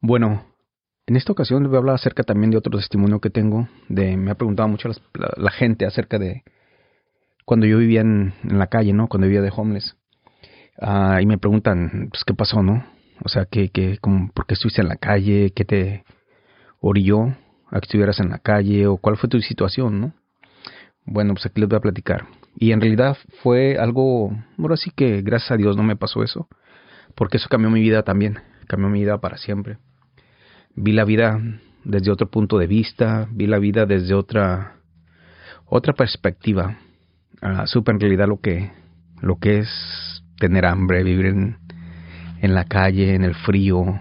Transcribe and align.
Bueno, 0.00 0.44
en 1.06 1.16
esta 1.16 1.32
ocasión 1.32 1.62
les 1.62 1.70
voy 1.70 1.76
a 1.76 1.78
hablar 1.78 1.94
acerca 1.94 2.22
también 2.22 2.50
de 2.50 2.56
otro 2.56 2.76
testimonio 2.76 3.20
que 3.20 3.30
tengo. 3.30 3.68
De, 3.88 4.16
me 4.16 4.30
ha 4.30 4.34
preguntado 4.34 4.68
mucho 4.68 4.88
la, 5.14 5.50
gente 5.50 5.86
acerca 5.86 6.18
de 6.18 6.42
cuando 7.44 7.66
yo 7.66 7.78
vivía 7.78 8.00
en, 8.00 8.34
la 8.42 8.66
calle, 8.66 8.92
¿no? 8.92 9.08
Cuando 9.08 9.26
vivía 9.26 9.42
de 9.42 9.52
homeless. 9.54 9.96
Ah, 10.80 11.20
y 11.22 11.26
me 11.26 11.38
preguntan, 11.38 12.08
pues, 12.10 12.24
¿qué 12.24 12.34
pasó, 12.34 12.62
no? 12.62 12.84
O 13.24 13.28
sea, 13.28 13.46
¿qué, 13.46 13.70
qué, 13.70 13.98
cómo, 14.00 14.30
¿por 14.32 14.46
qué 14.46 14.54
estuviste 14.54 14.82
en 14.82 14.88
la 14.88 14.96
calle? 14.96 15.52
¿Qué 15.54 15.64
te 15.64 16.04
orilló 16.80 17.28
a 17.70 17.80
que 17.80 17.86
estuvieras 17.86 18.20
en 18.20 18.30
la 18.30 18.38
calle? 18.38 18.86
¿O 18.86 18.96
cuál 18.96 19.16
fue 19.16 19.28
tu 19.28 19.40
situación, 19.40 20.00
no? 20.00 20.12
Bueno, 21.04 21.34
pues 21.34 21.46
aquí 21.46 21.60
les 21.60 21.68
voy 21.68 21.78
a 21.78 21.80
platicar. 21.80 22.26
Y 22.58 22.72
en 22.72 22.80
realidad 22.80 23.16
fue 23.42 23.78
algo, 23.78 24.32
ahora 24.58 24.76
sí 24.76 24.90
que 24.90 25.22
gracias 25.22 25.52
a 25.52 25.56
Dios 25.56 25.76
no 25.76 25.84
me 25.84 25.94
pasó 25.94 26.22
eso, 26.22 26.48
porque 27.14 27.36
eso 27.36 27.48
cambió 27.48 27.70
mi 27.70 27.80
vida 27.80 28.02
también, 28.02 28.40
cambió 28.66 28.88
mi 28.88 29.00
vida 29.00 29.18
para 29.18 29.36
siempre. 29.36 29.78
Vi 30.76 30.92
la 30.92 31.04
vida 31.04 31.40
desde 31.84 32.10
otro 32.10 32.30
punto 32.30 32.58
de 32.58 32.66
vista, 32.66 33.28
vi 33.32 33.46
la 33.46 33.58
vida 33.58 33.86
desde 33.86 34.14
otra 34.14 34.76
otra 35.64 35.94
perspectiva. 35.94 36.78
Uh, 37.42 37.66
supe 37.66 37.92
en 37.92 38.00
realidad 38.00 38.28
lo 38.28 38.40
que 38.40 38.70
lo 39.20 39.38
que 39.38 39.60
es 39.60 40.22
tener 40.38 40.66
hambre, 40.66 41.02
vivir 41.02 41.26
en, 41.26 41.58
en 42.40 42.54
la 42.54 42.64
calle, 42.64 43.14
en 43.14 43.24
el 43.24 43.34
frío, 43.34 44.00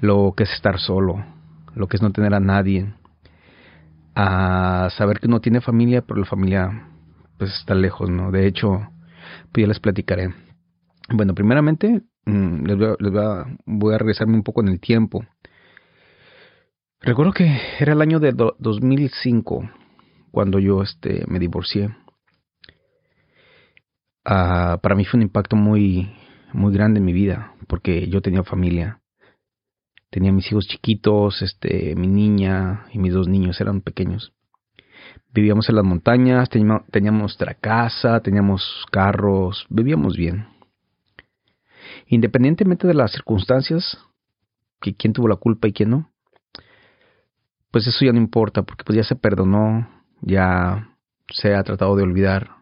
lo 0.00 0.34
que 0.36 0.42
es 0.42 0.52
estar 0.52 0.78
solo, 0.78 1.24
lo 1.74 1.86
que 1.86 1.96
es 1.96 2.02
no 2.02 2.10
tener 2.10 2.34
a 2.34 2.40
nadie, 2.40 2.92
a 4.14 4.88
saber 4.96 5.20
que 5.20 5.28
uno 5.28 5.40
tiene 5.40 5.60
familia, 5.60 6.02
pero 6.02 6.20
la 6.20 6.26
familia 6.26 6.88
pues 7.38 7.52
está 7.54 7.74
lejos, 7.74 8.10
¿no? 8.10 8.30
De 8.30 8.46
hecho, 8.46 8.88
pues 9.52 9.62
ya 9.62 9.68
les 9.68 9.80
platicaré. 9.80 10.34
Bueno, 11.10 11.34
primeramente, 11.34 12.02
mm, 12.26 12.64
les, 12.64 12.76
voy 12.76 12.86
a, 12.86 12.96
les 12.98 13.12
voy, 13.12 13.24
a, 13.24 13.46
voy 13.66 13.94
a 13.94 13.98
regresarme 13.98 14.34
un 14.34 14.42
poco 14.42 14.62
en 14.62 14.68
el 14.68 14.80
tiempo. 14.80 15.24
Recuerdo 17.04 17.32
que 17.32 17.60
era 17.78 17.92
el 17.92 18.00
año 18.00 18.18
de 18.18 18.32
2005 18.32 19.68
cuando 20.30 20.58
yo 20.58 20.80
este, 20.80 21.22
me 21.28 21.38
divorcié. 21.38 21.94
Ah, 24.24 24.78
para 24.82 24.94
mí 24.94 25.04
fue 25.04 25.18
un 25.18 25.24
impacto 25.24 25.54
muy, 25.54 26.16
muy 26.54 26.72
grande 26.72 27.00
en 27.00 27.04
mi 27.04 27.12
vida, 27.12 27.52
porque 27.68 28.08
yo 28.08 28.22
tenía 28.22 28.42
familia. 28.42 29.02
Tenía 30.08 30.32
mis 30.32 30.50
hijos 30.50 30.66
chiquitos, 30.66 31.42
este, 31.42 31.94
mi 31.94 32.06
niña 32.06 32.86
y 32.90 32.98
mis 32.98 33.12
dos 33.12 33.28
niños 33.28 33.60
eran 33.60 33.82
pequeños. 33.82 34.32
Vivíamos 35.30 35.68
en 35.68 35.76
las 35.76 35.84
montañas, 35.84 36.48
teníamos, 36.48 36.86
teníamos 36.90 37.20
nuestra 37.20 37.52
casa, 37.52 38.20
teníamos 38.20 38.86
carros, 38.90 39.66
vivíamos 39.68 40.16
bien. 40.16 40.46
Independientemente 42.06 42.86
de 42.86 42.94
las 42.94 43.12
circunstancias, 43.12 43.98
que 44.80 44.94
quién 44.94 45.12
tuvo 45.12 45.28
la 45.28 45.36
culpa 45.36 45.68
y 45.68 45.74
quién 45.74 45.90
no, 45.90 46.13
pues 47.74 47.88
eso 47.88 48.04
ya 48.04 48.12
no 48.12 48.18
importa, 48.18 48.62
porque 48.62 48.84
pues 48.84 48.94
ya 48.94 49.02
se 49.02 49.16
perdonó, 49.16 49.88
ya 50.20 50.96
se 51.32 51.56
ha 51.56 51.64
tratado 51.64 51.96
de 51.96 52.04
olvidar 52.04 52.58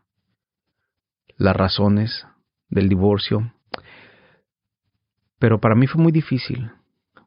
las 1.37 1.55
razones 1.55 2.27
del 2.71 2.89
divorcio. 2.89 3.53
Pero 5.39 5.61
para 5.61 5.75
mí 5.75 5.87
fue 5.87 6.03
muy 6.03 6.13
difícil, 6.13 6.71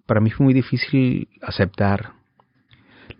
para 0.07 0.19
mí 0.19 0.31
fue 0.31 0.45
muy 0.45 0.55
difícil 0.55 1.29
aceptar 1.43 2.13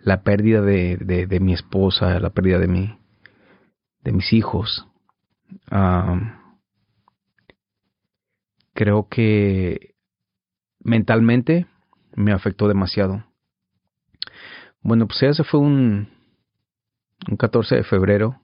la 0.00 0.24
pérdida 0.24 0.60
de, 0.62 0.96
de, 0.96 1.38
mi 1.38 1.52
esposa, 1.52 2.18
la 2.18 2.30
pérdida 2.30 2.58
de 2.58 2.66
mi, 2.66 2.98
de 4.02 4.10
mis 4.10 4.32
hijos. 4.32 4.84
creo 8.74 9.06
que 9.08 9.94
mentalmente 10.80 11.68
me 12.16 12.32
afectó 12.32 12.66
demasiado. 12.66 13.25
Bueno, 14.86 15.08
pues 15.08 15.20
ese 15.24 15.42
fue 15.42 15.58
un, 15.58 16.08
un 17.28 17.36
14 17.36 17.74
de 17.74 17.82
febrero 17.82 18.40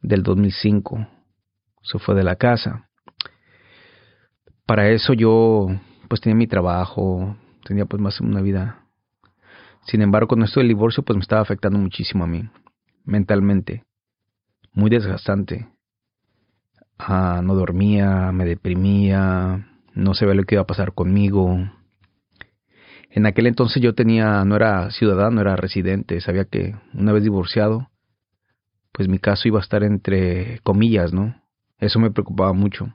del 0.00 0.22
2005. 0.22 1.08
Se 1.82 1.98
fue 1.98 2.14
de 2.14 2.22
la 2.22 2.36
casa. 2.36 2.88
Para 4.64 4.90
eso 4.90 5.12
yo 5.12 5.66
pues 6.06 6.20
tenía 6.20 6.36
mi 6.36 6.46
trabajo, 6.46 7.36
tenía 7.64 7.84
pues 7.84 8.00
más 8.00 8.20
una 8.20 8.40
vida. 8.42 8.86
Sin 9.86 10.02
embargo, 10.02 10.28
con 10.28 10.44
esto 10.44 10.60
del 10.60 10.68
divorcio 10.68 11.02
pues 11.02 11.16
me 11.16 11.22
estaba 11.22 11.42
afectando 11.42 11.80
muchísimo 11.80 12.22
a 12.22 12.28
mí, 12.28 12.48
mentalmente. 13.04 13.82
Muy 14.72 14.88
desgastante. 14.88 15.68
Ah, 16.96 17.40
no 17.42 17.56
dormía, 17.56 18.30
me 18.30 18.44
deprimía, 18.44 19.66
no 19.94 20.14
sabía 20.14 20.34
lo 20.34 20.44
que 20.44 20.54
iba 20.54 20.62
a 20.62 20.68
pasar 20.68 20.94
conmigo 20.94 21.58
en 23.14 23.26
aquel 23.26 23.46
entonces 23.46 23.82
yo 23.82 23.94
tenía, 23.94 24.42
no 24.44 24.56
era 24.56 24.90
ciudadano, 24.90 25.42
era 25.42 25.54
residente, 25.54 26.20
sabía 26.22 26.46
que 26.46 26.74
una 26.94 27.12
vez 27.12 27.22
divorciado, 27.22 27.90
pues 28.90 29.06
mi 29.06 29.18
caso 29.18 29.48
iba 29.48 29.58
a 29.58 29.62
estar 29.62 29.82
entre 29.82 30.60
comillas, 30.60 31.12
¿no? 31.12 31.34
Eso 31.78 31.98
me 31.98 32.10
preocupaba 32.10 32.54
mucho. 32.54 32.90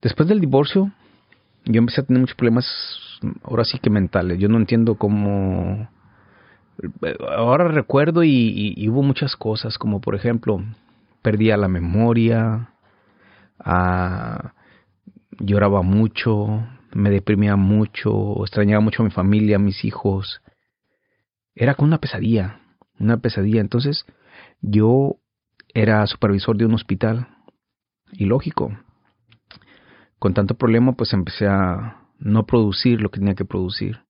Después 0.00 0.28
del 0.30 0.40
divorcio, 0.40 0.90
yo 1.66 1.78
empecé 1.78 2.00
a 2.00 2.04
tener 2.04 2.20
muchos 2.20 2.36
problemas, 2.36 2.66
ahora 3.42 3.64
sí 3.64 3.78
que 3.78 3.90
mentales. 3.90 4.38
Yo 4.38 4.48
no 4.48 4.56
entiendo 4.56 4.94
cómo... 4.94 5.90
Ahora 7.36 7.68
recuerdo 7.68 8.24
y, 8.24 8.88
hubo 8.88 9.02
muchas 9.02 9.36
cosas, 9.36 9.76
como 9.76 10.00
por 10.00 10.14
ejemplo, 10.14 10.64
perdía 11.20 11.58
la 11.58 11.68
memoria, 11.68 12.70
lloraba 15.38 15.82
mucho, 15.82 16.64
me 16.92 17.10
deprimía 17.10 17.56
mucho, 17.56 18.42
extrañaba 18.42 18.80
mucho 18.80 19.02
a 19.02 19.06
mi 19.06 19.10
familia, 19.10 19.56
a 19.56 19.60
mis 19.60 19.84
hijos. 19.84 20.42
Era 21.54 21.74
como 21.74 21.88
una 21.88 21.98
pesadilla, 21.98 22.60
una 22.98 23.18
pesadilla. 23.18 23.60
Entonces, 23.60 24.06
yo 24.60 25.16
era 25.74 26.06
supervisor 26.06 26.56
de 26.56 26.66
un 26.66 26.74
hospital. 26.74 27.28
Y 28.12 28.24
lógico, 28.24 28.76
con 30.18 30.34
tanto 30.34 30.56
problema, 30.56 30.92
pues 30.92 31.12
empecé 31.12 31.46
a 31.46 32.08
no 32.18 32.44
producir 32.44 33.00
lo 33.00 33.10
que 33.10 33.20
tenía 33.20 33.34
que 33.34 33.44
producir. 33.44 34.00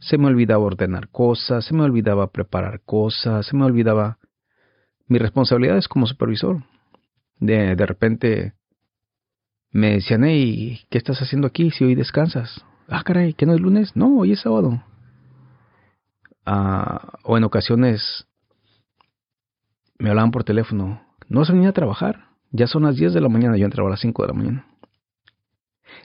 Se 0.00 0.18
me 0.18 0.26
olvidaba 0.26 0.64
ordenar 0.64 1.08
cosas, 1.10 1.64
se 1.64 1.74
me 1.74 1.82
olvidaba 1.82 2.32
preparar 2.32 2.82
cosas, 2.84 3.46
se 3.46 3.56
me 3.56 3.64
olvidaba 3.64 4.18
mis 5.06 5.20
responsabilidades 5.20 5.88
como 5.88 6.06
supervisor. 6.06 6.64
De, 7.38 7.74
de 7.74 7.86
repente 7.86 8.54
me 9.72 9.92
decían, 9.92 10.24
hey, 10.24 10.80
¿qué 10.90 10.98
estás 10.98 11.20
haciendo 11.22 11.46
aquí 11.46 11.70
si 11.70 11.84
hoy 11.84 11.94
descansas? 11.94 12.64
Ah, 12.88 13.02
caray, 13.04 13.34
¿que 13.34 13.46
no 13.46 13.54
es 13.54 13.60
lunes? 13.60 13.94
No, 13.94 14.18
hoy 14.18 14.32
es 14.32 14.40
sábado. 14.40 14.82
Ah, 16.44 17.18
o 17.22 17.36
en 17.38 17.44
ocasiones 17.44 18.26
me 19.98 20.08
hablaban 20.08 20.30
por 20.30 20.44
teléfono, 20.44 21.02
no 21.28 21.44
se 21.44 21.52
venía 21.52 21.68
a 21.68 21.74
trabajar, 21.74 22.30
ya 22.50 22.66
son 22.66 22.84
las 22.84 22.96
10 22.96 23.12
de 23.12 23.20
la 23.20 23.28
mañana, 23.28 23.56
yo 23.56 23.66
entraba 23.66 23.88
a 23.88 23.92
las 23.92 24.00
5 24.00 24.22
de 24.22 24.28
la 24.28 24.34
mañana. 24.34 24.66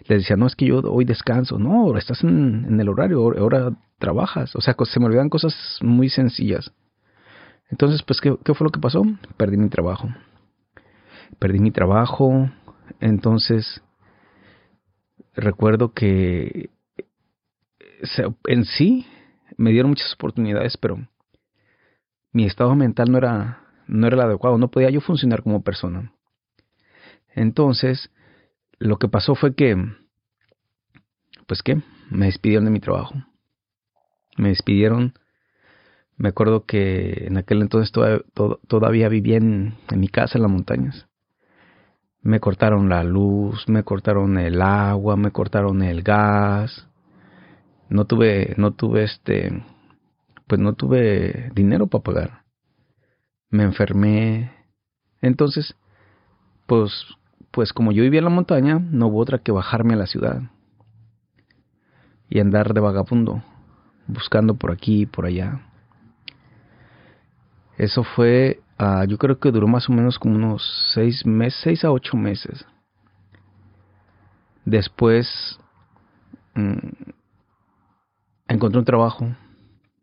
Les 0.07 0.19
decía, 0.19 0.35
no, 0.35 0.45
es 0.45 0.55
que 0.55 0.65
yo 0.65 0.79
hoy 0.81 1.05
descanso, 1.05 1.57
no, 1.57 1.97
estás 1.97 2.23
en, 2.23 2.79
el 2.79 2.89
horario, 2.89 3.19
ahora, 3.19 3.71
trabajas, 3.97 4.55
o 4.55 4.61
sea, 4.61 4.75
se 4.83 4.99
me 4.99 5.05
olvidan 5.05 5.29
cosas 5.29 5.79
muy 5.81 6.09
sencillas. 6.09 6.71
Entonces, 7.69 8.03
pues, 8.03 8.19
¿qué, 8.21 8.35
¿qué 8.43 8.53
fue 8.53 8.65
lo 8.65 8.71
que 8.71 8.79
pasó? 8.79 9.03
Perdí 9.37 9.57
mi 9.57 9.69
trabajo. 9.69 10.09
Perdí 11.39 11.59
mi 11.59 11.71
trabajo, 11.71 12.49
entonces, 13.00 13.81
recuerdo 15.34 15.94
que 15.94 16.69
en 18.47 18.66
sí 18.66 19.06
me 19.57 19.72
dieron 19.72 19.91
muchas 19.91 20.13
oportunidades, 20.13 20.78
pero 20.78 21.07
mi 22.31 22.46
estado 22.46 22.75
mental 22.75 23.12
no 23.12 23.18
era, 23.18 23.62
no 23.88 24.07
era 24.07 24.16
el 24.16 24.22
adecuado, 24.22 24.57
no 24.57 24.69
podía 24.69 24.90
yo 24.90 25.01
funcionar 25.01 25.44
como 25.44 25.63
persona. 25.63 26.13
Entonces, 27.34 28.12
lo 28.78 28.97
que 28.97 29.07
pasó 29.07 29.35
fue 29.35 29.55
que, 29.55 29.76
pues 31.47 31.61
qué, 31.64 31.81
me 32.09 32.28
despidieron 32.28 32.66
de 32.66 32.72
mi 32.72 32.79
trabajo. 32.79 33.16
Me 34.38 34.49
despidieron, 34.49 35.14
me 36.17 36.29
acuerdo 36.29 36.66
que 36.66 37.26
en 37.28 37.38
aquel 37.38 37.61
entonces 37.61 37.91
todavía, 37.91 39.09
vivía 39.09 39.38
en 39.38 39.76
mi 39.96 40.08
casa 40.09 40.38
en 40.38 40.41
las 40.43 40.52
montañas 40.52 41.08
me 42.25 42.39
cortaron 42.39 42.89
la 42.89 43.03
luz, 43.03 43.69
me 43.69 43.83
cortaron 43.83 44.39
el 44.39 44.59
agua, 44.59 45.16
me 45.16 45.29
cortaron 45.29 45.83
el 45.83 46.01
gas. 46.01 46.87
No 47.87 48.05
tuve, 48.05 48.55
no 48.57 48.72
tuve 48.72 49.03
este, 49.03 49.63
pues 50.47 50.59
no 50.59 50.73
tuve 50.73 51.51
dinero 51.53 51.85
para 51.85 52.03
pagar. 52.03 52.43
Me 53.51 53.61
enfermé. 53.61 54.51
Entonces, 55.22 55.75
pues, 56.66 56.91
pues 57.51 57.72
como 57.73 57.91
yo 57.91 58.01
vivía 58.01 58.22
en 58.22 58.25
la 58.25 58.31
montaña, 58.31 58.79
no 58.79 59.05
hubo 59.05 59.19
otra 59.19 59.37
que 59.37 59.51
bajarme 59.51 59.93
a 59.93 59.97
la 59.97 60.07
ciudad 60.07 60.41
y 62.28 62.39
andar 62.39 62.73
de 62.73 62.81
vagabundo, 62.81 63.43
buscando 64.07 64.55
por 64.55 64.71
aquí 64.71 65.01
y 65.01 65.05
por 65.05 65.28
allá. 65.28 65.61
Eso 67.78 68.03
fue 68.03 68.61
Ah, 68.77 69.05
yo 69.07 69.17
creo 69.17 69.39
que 69.39 69.51
duró 69.51 69.67
más 69.67 69.89
o 69.89 69.93
menos 69.93 70.19
como 70.19 70.35
unos 70.35 70.91
seis 70.93 71.25
meses, 71.25 71.59
seis 71.63 71.85
a 71.85 71.91
ocho 71.91 72.17
meses. 72.17 72.66
Después 74.66 75.59
mm, 76.55 77.11
encontré 78.47 78.79
un 78.79 78.85
trabajo, 78.85 79.27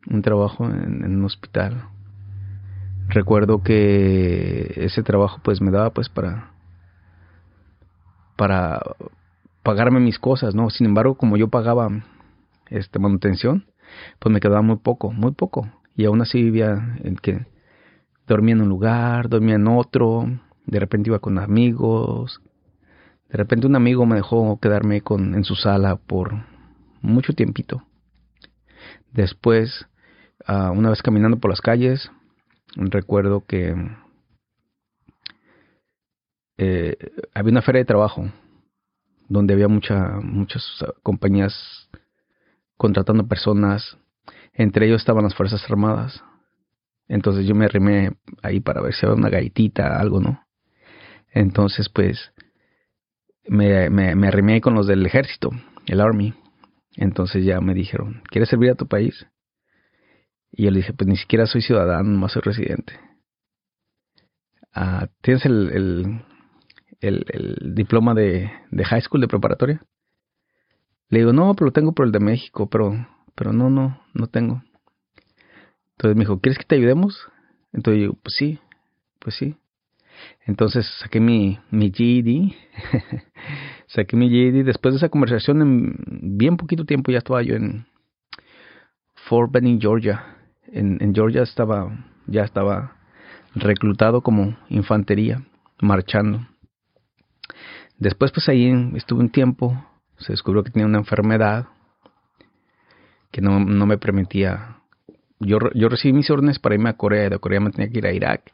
un 0.09 0.21
trabajo 0.21 0.65
en, 0.65 1.03
en, 1.03 1.15
un 1.17 1.25
hospital. 1.25 1.89
Recuerdo 3.09 3.61
que 3.61 4.73
ese 4.77 5.03
trabajo 5.03 5.39
pues 5.43 5.61
me 5.61 5.69
daba 5.69 5.91
pues 5.91 6.09
para 6.09 6.53
para 8.35 8.81
pagarme 9.61 9.99
mis 9.99 10.17
cosas, 10.17 10.55
¿no? 10.55 10.69
Sin 10.69 10.87
embargo, 10.87 11.15
como 11.15 11.37
yo 11.37 11.49
pagaba 11.49 11.89
este 12.69 12.97
manutención, 12.97 13.65
pues 14.19 14.33
me 14.33 14.39
quedaba 14.39 14.61
muy 14.61 14.77
poco, 14.77 15.11
muy 15.11 15.31
poco. 15.31 15.69
Y 15.95 16.05
aún 16.05 16.21
así 16.21 16.41
vivía 16.41 16.97
en 17.03 17.15
que 17.17 17.45
dormía 18.27 18.53
en 18.55 18.61
un 18.61 18.69
lugar, 18.69 19.29
dormía 19.29 19.55
en 19.55 19.67
otro, 19.67 20.25
de 20.65 20.79
repente 20.79 21.09
iba 21.09 21.19
con 21.19 21.37
amigos. 21.37 22.41
De 23.29 23.37
repente 23.37 23.67
un 23.67 23.75
amigo 23.75 24.05
me 24.05 24.15
dejó 24.15 24.59
quedarme 24.59 25.01
con, 25.01 25.35
en 25.35 25.43
su 25.43 25.55
sala 25.55 25.95
por 25.95 26.33
mucho 27.01 27.33
tiempito. 27.33 27.83
Después, 29.11 29.87
uh, 30.47 30.71
una 30.71 30.89
vez 30.89 31.01
caminando 31.01 31.37
por 31.37 31.51
las 31.51 31.61
calles, 31.61 32.11
recuerdo 32.75 33.45
que 33.45 33.75
eh, 36.57 36.97
había 37.33 37.51
una 37.51 37.61
feria 37.61 37.79
de 37.79 37.85
trabajo 37.85 38.29
donde 39.27 39.53
había 39.53 39.67
mucha, 39.67 40.19
muchas 40.21 40.63
compañías 41.01 41.89
contratando 42.77 43.27
personas. 43.27 43.97
Entre 44.53 44.85
ellos 44.85 45.01
estaban 45.01 45.23
las 45.23 45.35
Fuerzas 45.35 45.63
Armadas. 45.69 46.23
Entonces 47.07 47.45
yo 47.45 47.55
me 47.55 47.65
arrimé 47.65 48.11
ahí 48.41 48.59
para 48.59 48.81
ver 48.81 48.93
si 48.93 49.05
había 49.05 49.17
una 49.17 49.29
gaitita, 49.29 49.99
algo, 49.99 50.19
¿no? 50.19 50.43
Entonces, 51.33 51.89
pues, 51.89 52.31
me, 53.47 53.89
me, 53.89 54.27
arrimé 54.27 54.61
con 54.61 54.75
los 54.75 54.87
del 54.87 55.05
ejército, 55.05 55.49
el 55.87 55.99
Army. 55.99 56.33
Entonces 56.95 57.43
ya 57.43 57.59
me 57.59 57.73
dijeron, 57.73 58.21
¿quieres 58.29 58.49
servir 58.49 58.71
a 58.71 58.75
tu 58.75 58.87
país? 58.87 59.27
Y 60.51 60.63
yo 60.63 60.71
le 60.71 60.77
dije, 60.77 60.93
pues 60.93 61.07
ni 61.07 61.17
siquiera 61.17 61.47
soy 61.47 61.61
ciudadano, 61.61 62.09
no 62.09 62.29
soy 62.29 62.43
residente. 62.43 62.93
Ah, 64.73 65.07
¿Tienes 65.21 65.45
el, 65.45 65.71
el, 65.71 66.25
el, 66.99 67.25
el 67.29 67.75
diploma 67.75 68.13
de, 68.13 68.51
de, 68.69 68.85
high 68.85 69.01
school, 69.01 69.21
de 69.21 69.27
preparatoria? 69.27 69.83
Le 71.09 71.19
digo, 71.19 71.33
no, 71.33 71.53
pero 71.55 71.67
lo 71.67 71.73
tengo 71.73 71.93
por 71.93 72.05
el 72.05 72.11
de 72.11 72.19
México, 72.19 72.69
pero, 72.69 73.07
pero 73.35 73.53
no, 73.53 73.69
no, 73.69 73.99
no 74.13 74.27
tengo. 74.27 74.63
Entonces 75.93 76.15
me 76.17 76.21
dijo, 76.21 76.39
¿quieres 76.39 76.57
que 76.57 76.65
te 76.65 76.75
ayudemos? 76.75 77.29
Entonces 77.71 78.03
yo, 78.03 78.13
pues 78.13 78.35
sí, 78.37 78.59
pues 79.19 79.35
sí. 79.35 79.57
Entonces 80.45 80.85
saqué 80.99 81.19
mi, 81.19 81.59
mi 81.71 81.91
GED, 81.91 82.53
saqué 83.87 84.15
mi 84.15 84.29
GED. 84.29 84.65
Después 84.65 84.93
de 84.93 84.97
esa 84.97 85.09
conversación, 85.09 85.61
en 85.61 86.37
bien 86.37 86.57
poquito 86.57 86.85
tiempo 86.85 87.11
ya 87.11 87.19
estaba 87.19 87.41
yo 87.41 87.55
en 87.55 87.85
Fort 89.15 89.51
Benning, 89.51 89.79
Georgia. 89.79 90.37
En, 90.67 91.01
en 91.01 91.13
Georgia 91.13 91.43
estaba, 91.43 92.05
ya 92.27 92.43
estaba 92.43 92.97
reclutado 93.55 94.21
como 94.21 94.57
infantería, 94.69 95.43
marchando. 95.81 96.47
Después 97.97 98.31
pues 98.31 98.49
ahí 98.49 98.71
estuve 98.95 99.21
un 99.21 99.29
tiempo, 99.29 99.85
se 100.17 100.33
descubrió 100.33 100.63
que 100.63 100.71
tenía 100.71 100.87
una 100.87 100.97
enfermedad 100.97 101.67
que 103.31 103.41
no, 103.41 103.59
no 103.59 103.85
me 103.85 103.97
permitía... 103.97 104.77
Yo, 105.45 105.59
yo 105.73 105.89
recibí 105.89 106.13
mis 106.13 106.29
órdenes 106.29 106.59
para 106.59 106.75
irme 106.75 106.89
a 106.89 106.97
Corea, 106.97 107.29
de 107.29 107.39
Corea 107.39 107.59
me 107.59 107.71
tenía 107.71 107.91
que 107.91 107.97
ir 107.97 108.07
a 108.07 108.13
Irak 108.13 108.51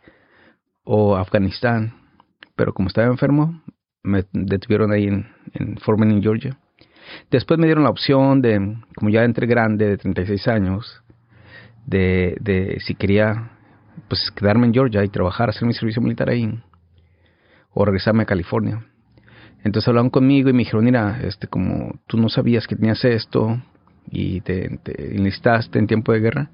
o 0.83 1.15
Afganistán, 1.15 1.93
pero 2.55 2.73
como 2.73 2.87
estaba 2.87 3.07
enfermo, 3.07 3.61
me 4.03 4.25
detuvieron 4.31 4.91
ahí 4.91 5.05
en, 5.05 5.27
en 5.53 5.77
Fort 5.77 5.99
Georgia. 6.21 6.57
Después 7.29 7.59
me 7.59 7.65
dieron 7.65 7.83
la 7.83 7.89
opción 7.89 8.41
de, 8.41 8.77
como 8.95 9.09
ya 9.09 9.23
entré 9.23 9.47
grande, 9.47 9.87
de 9.87 9.97
36 9.97 10.47
años, 10.47 11.03
de, 11.85 12.37
de 12.39 12.79
si 12.85 12.95
quería 12.95 13.51
pues 14.07 14.31
quedarme 14.31 14.67
en 14.67 14.73
Georgia 14.73 15.03
y 15.03 15.09
trabajar, 15.09 15.49
hacer 15.49 15.67
mi 15.67 15.73
servicio 15.73 16.01
militar 16.01 16.29
ahí, 16.29 16.59
o 17.71 17.85
regresarme 17.85 18.23
a 18.23 18.25
California. 18.25 18.85
Entonces 19.63 19.87
hablaron 19.87 20.09
conmigo 20.09 20.49
y 20.49 20.53
me 20.53 20.59
dijeron, 20.59 20.85
mira, 20.85 21.19
este, 21.21 21.47
como 21.47 21.99
tú 22.07 22.17
no 22.17 22.29
sabías 22.29 22.65
que 22.65 22.75
tenías 22.75 23.03
esto 23.03 23.61
y 24.09 24.41
te 24.41 24.79
enlistaste 25.15 25.77
en 25.77 25.87
tiempo 25.87 26.13
de 26.13 26.19
guerra, 26.19 26.49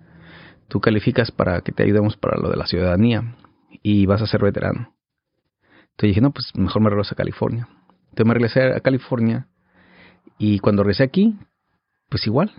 tú 0.67 0.79
calificas 0.79 1.31
para 1.31 1.61
que 1.61 1.71
te 1.71 1.83
ayudemos 1.83 2.17
para 2.17 2.37
lo 2.37 2.49
de 2.49 2.57
la 2.57 2.65
ciudadanía 2.65 3.35
y 3.81 4.05
vas 4.05 4.21
a 4.21 4.27
ser 4.27 4.41
veterano. 4.41 4.95
Entonces 5.91 6.09
dije, 6.09 6.21
no, 6.21 6.31
pues 6.31 6.51
mejor 6.55 6.81
me 6.81 6.89
regreso 6.89 7.13
a 7.13 7.17
California. 7.17 7.67
Entonces 8.09 8.25
me 8.25 8.33
regresé 8.33 8.73
a 8.73 8.79
California 8.79 9.47
y 10.37 10.59
cuando 10.59 10.83
regresé 10.83 11.03
aquí, 11.03 11.37
pues 12.09 12.25
igual, 12.27 12.51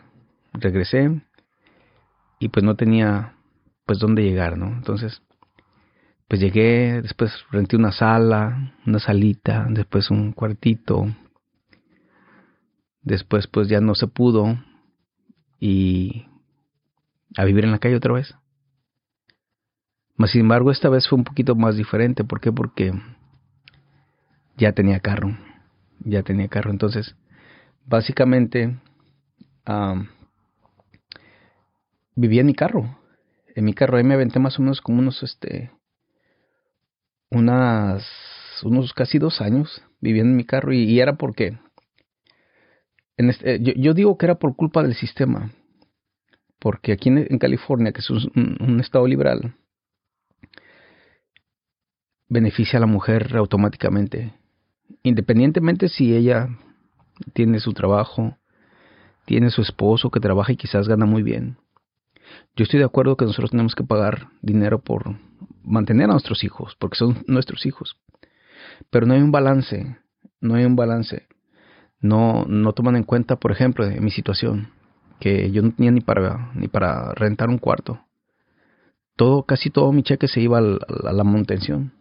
regresé 0.53 1.23
y 2.39 2.49
pues 2.49 2.65
no 2.65 2.77
tenía 2.77 3.35
pues 3.85 3.99
dónde 3.99 4.23
llegar, 4.23 4.59
¿no? 4.59 4.67
Entonces, 4.67 5.23
pues 6.29 6.41
llegué, 6.41 7.01
después 7.03 7.33
renté 7.51 7.77
una 7.77 7.93
sala, 7.93 8.75
una 8.87 8.99
salita, 8.99 9.67
después 9.71 10.11
un 10.11 10.33
cuartito. 10.33 11.07
Después 13.03 13.47
pues 13.47 13.69
ya 13.69 13.81
no 13.81 13.95
se 13.95 14.09
pudo 14.09 14.59
y 15.61 16.27
a 17.37 17.45
vivir 17.45 17.65
en 17.65 17.73
la 17.73 17.79
calle 17.79 17.97
otra 17.97 18.15
vez. 18.15 18.35
Mas, 20.17 20.31
sin 20.31 20.43
embargo, 20.43 20.71
esta 20.71 20.89
vez 20.89 21.07
fue 21.09 21.19
un 21.19 21.25
poquito 21.25 21.55
más 21.55 21.77
diferente. 21.77 22.25
¿Por 22.25 22.41
qué? 22.41 22.51
Porque 22.51 22.93
ya 24.57 24.73
tenía 24.73 25.01
carro. 25.01 25.37
Ya 26.01 26.23
tenía 26.23 26.49
carro. 26.49 26.71
Entonces, 26.71 27.15
básicamente, 27.85 28.79
vivía 32.15 32.41
en 32.41 32.47
mi 32.47 32.55
carro. 32.55 32.99
En 33.55 33.65
mi 33.65 33.75
carro 33.75 33.97
ahí 33.97 34.05
me 34.05 34.15
aventé 34.15 34.39
más 34.39 34.59
o 34.59 34.63
menos 34.63 34.81
como 34.81 34.99
unos, 34.99 35.23
este, 35.23 35.71
unas, 37.31 38.07
unos 38.63 38.93
casi 38.93 39.19
dos 39.19 39.41
años 39.41 39.83
viviendo 40.01 40.31
en 40.31 40.37
mi 40.37 40.45
carro. 40.45 40.73
Y, 40.73 40.99
era 41.01 41.17
porque, 41.17 41.59
en 43.17 43.31
este, 43.31 43.61
yo, 43.61 43.95
digo 43.95 44.17
que 44.17 44.27
era 44.27 44.39
por 44.39 44.57
culpa 44.57 44.83
del 44.83 44.95
sistema. 44.95 45.53
Porque 46.59 46.93
aquí 46.93 47.11
en, 47.11 47.39
California, 47.39 47.93
que 47.93 48.01
es 48.01 48.11
un 48.11 48.81
estado 48.81 49.07
liberal, 49.07 49.55
beneficia 52.29 52.79
a 52.79 52.81
la 52.81 52.87
mujer 52.87 53.37
automáticamente, 53.37 54.33
independientemente 55.03 55.89
si 55.89 56.15
ella 56.15 56.49
tiene 57.33 57.61
su 57.61 57.73
trabajo, 57.73 58.37
tiene 59.25 59.51
su 59.51 59.63
esposo 59.63 60.11
que 60.11 60.21
trabaja 60.21 60.53
y 60.53 60.57
quizás 60.57 60.89
gana 60.89 61.07
muy 61.07 61.23
bien. 61.23 61.57
Yo 62.57 62.65
estoy 62.65 62.79
de 62.79 62.87
acuerdo 62.87 63.17
que 63.17 63.25
nosotros 63.25 63.51
tenemos 63.51 63.75
que 63.75 63.85
pagar 63.85 64.29
dinero 64.43 64.81
por 64.81 65.17
mantener 65.63 66.09
a 66.09 66.13
nuestros 66.13 66.45
hijos, 66.45 66.77
porque 66.79 66.97
son 66.97 67.25
nuestros 67.27 67.67
hijos. 67.67 67.97
Pero 68.91 69.07
no 69.07 69.15
hay 69.15 69.21
un 69.21 69.33
balance, 69.33 69.99
no 70.41 70.55
hay 70.55 70.65
un 70.65 70.77
balance. 70.77 71.27
No, 72.01 72.45
no 72.47 72.73
toman 72.73 72.97
en 72.97 73.05
cuenta, 73.05 73.37
por 73.37 73.53
ejemplo, 73.53 73.85
en 73.87 74.05
mi 74.05 74.11
situación, 74.11 74.71
que 75.21 75.51
yo 75.51 75.63
no 75.63 75.73
tenía 75.73 75.91
ni 75.91 76.01
para, 76.01 76.51
ni 76.55 76.69
para 76.69 77.13
rentar 77.15 77.49
un 77.49 77.59
cuarto. 77.59 78.01
Todo, 79.17 79.45
casi 79.45 79.71
todo 79.71 79.93
mi 79.93 80.03
cheque 80.03 80.29
se 80.29 80.41
iba 80.41 80.59
a 80.59 81.13
la 81.13 81.25
manutención 81.25 81.93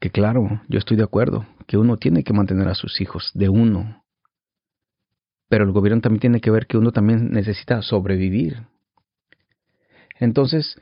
que 0.00 0.10
claro, 0.10 0.62
yo 0.68 0.78
estoy 0.78 0.96
de 0.96 1.04
acuerdo, 1.04 1.46
que 1.66 1.76
uno 1.76 1.98
tiene 1.98 2.24
que 2.24 2.32
mantener 2.32 2.66
a 2.68 2.74
sus 2.74 3.00
hijos 3.02 3.30
de 3.34 3.50
uno. 3.50 4.02
Pero 5.48 5.64
el 5.64 5.72
gobierno 5.72 6.00
también 6.00 6.20
tiene 6.20 6.40
que 6.40 6.50
ver 6.50 6.66
que 6.66 6.78
uno 6.78 6.90
también 6.90 7.30
necesita 7.30 7.82
sobrevivir. 7.82 8.66
Entonces, 10.18 10.80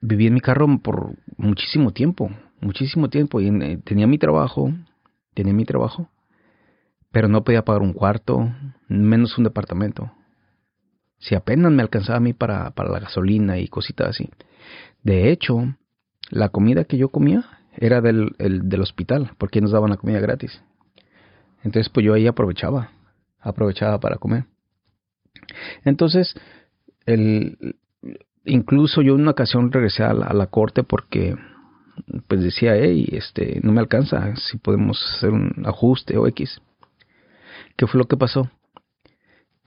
viví 0.00 0.26
en 0.26 0.34
mi 0.34 0.40
carro 0.40 0.66
por 0.82 1.16
muchísimo 1.38 1.92
tiempo, 1.92 2.30
muchísimo 2.60 3.08
tiempo, 3.08 3.40
y 3.40 3.48
eh, 3.48 3.78
tenía 3.82 4.06
mi 4.06 4.18
trabajo, 4.18 4.72
tenía 5.32 5.54
mi 5.54 5.64
trabajo, 5.64 6.10
pero 7.10 7.28
no 7.28 7.44
podía 7.44 7.64
pagar 7.64 7.80
un 7.80 7.94
cuarto, 7.94 8.52
menos 8.88 9.38
un 9.38 9.44
departamento. 9.44 10.12
Si 11.20 11.34
apenas 11.34 11.70
me 11.70 11.82
alcanzaba 11.82 12.16
a 12.16 12.20
mí 12.20 12.32
para, 12.32 12.70
para 12.72 12.90
la 12.90 12.98
gasolina 12.98 13.58
y 13.58 13.68
cositas 13.68 14.08
así. 14.08 14.28
De 15.02 15.30
hecho, 15.30 15.76
la 16.30 16.48
comida 16.48 16.84
que 16.84 16.98
yo 16.98 17.10
comía 17.10 17.44
era 17.76 18.00
del, 18.00 18.34
del 18.38 18.80
hospital, 18.80 19.32
porque 19.38 19.60
nos 19.60 19.70
daban 19.70 19.90
la 19.90 19.96
comida 19.96 20.18
gratis. 20.18 20.62
Entonces, 21.62 21.88
pues 21.88 22.04
yo 22.04 22.14
ahí 22.14 22.26
aprovechaba, 22.26 22.90
aprovechaba 23.38 24.00
para 24.00 24.16
comer. 24.16 24.46
Entonces, 25.84 26.34
el, 27.06 27.76
incluso 28.44 29.02
yo 29.02 29.14
en 29.14 29.22
una 29.22 29.32
ocasión 29.32 29.70
regresé 29.72 30.04
a 30.04 30.12
la, 30.12 30.46
corte 30.46 30.82
porque 30.82 31.36
pues 32.28 32.42
decía, 32.42 32.76
hey, 32.76 33.08
este, 33.12 33.60
no 33.62 33.72
me 33.72 33.80
alcanza, 33.80 34.34
si 34.36 34.58
podemos 34.58 35.02
hacer 35.16 35.30
un 35.30 35.62
ajuste 35.66 36.16
o 36.16 36.26
X. 36.28 36.60
¿Qué 37.76 37.86
fue 37.86 37.98
lo 37.98 38.06
que 38.06 38.16
pasó? 38.16 38.50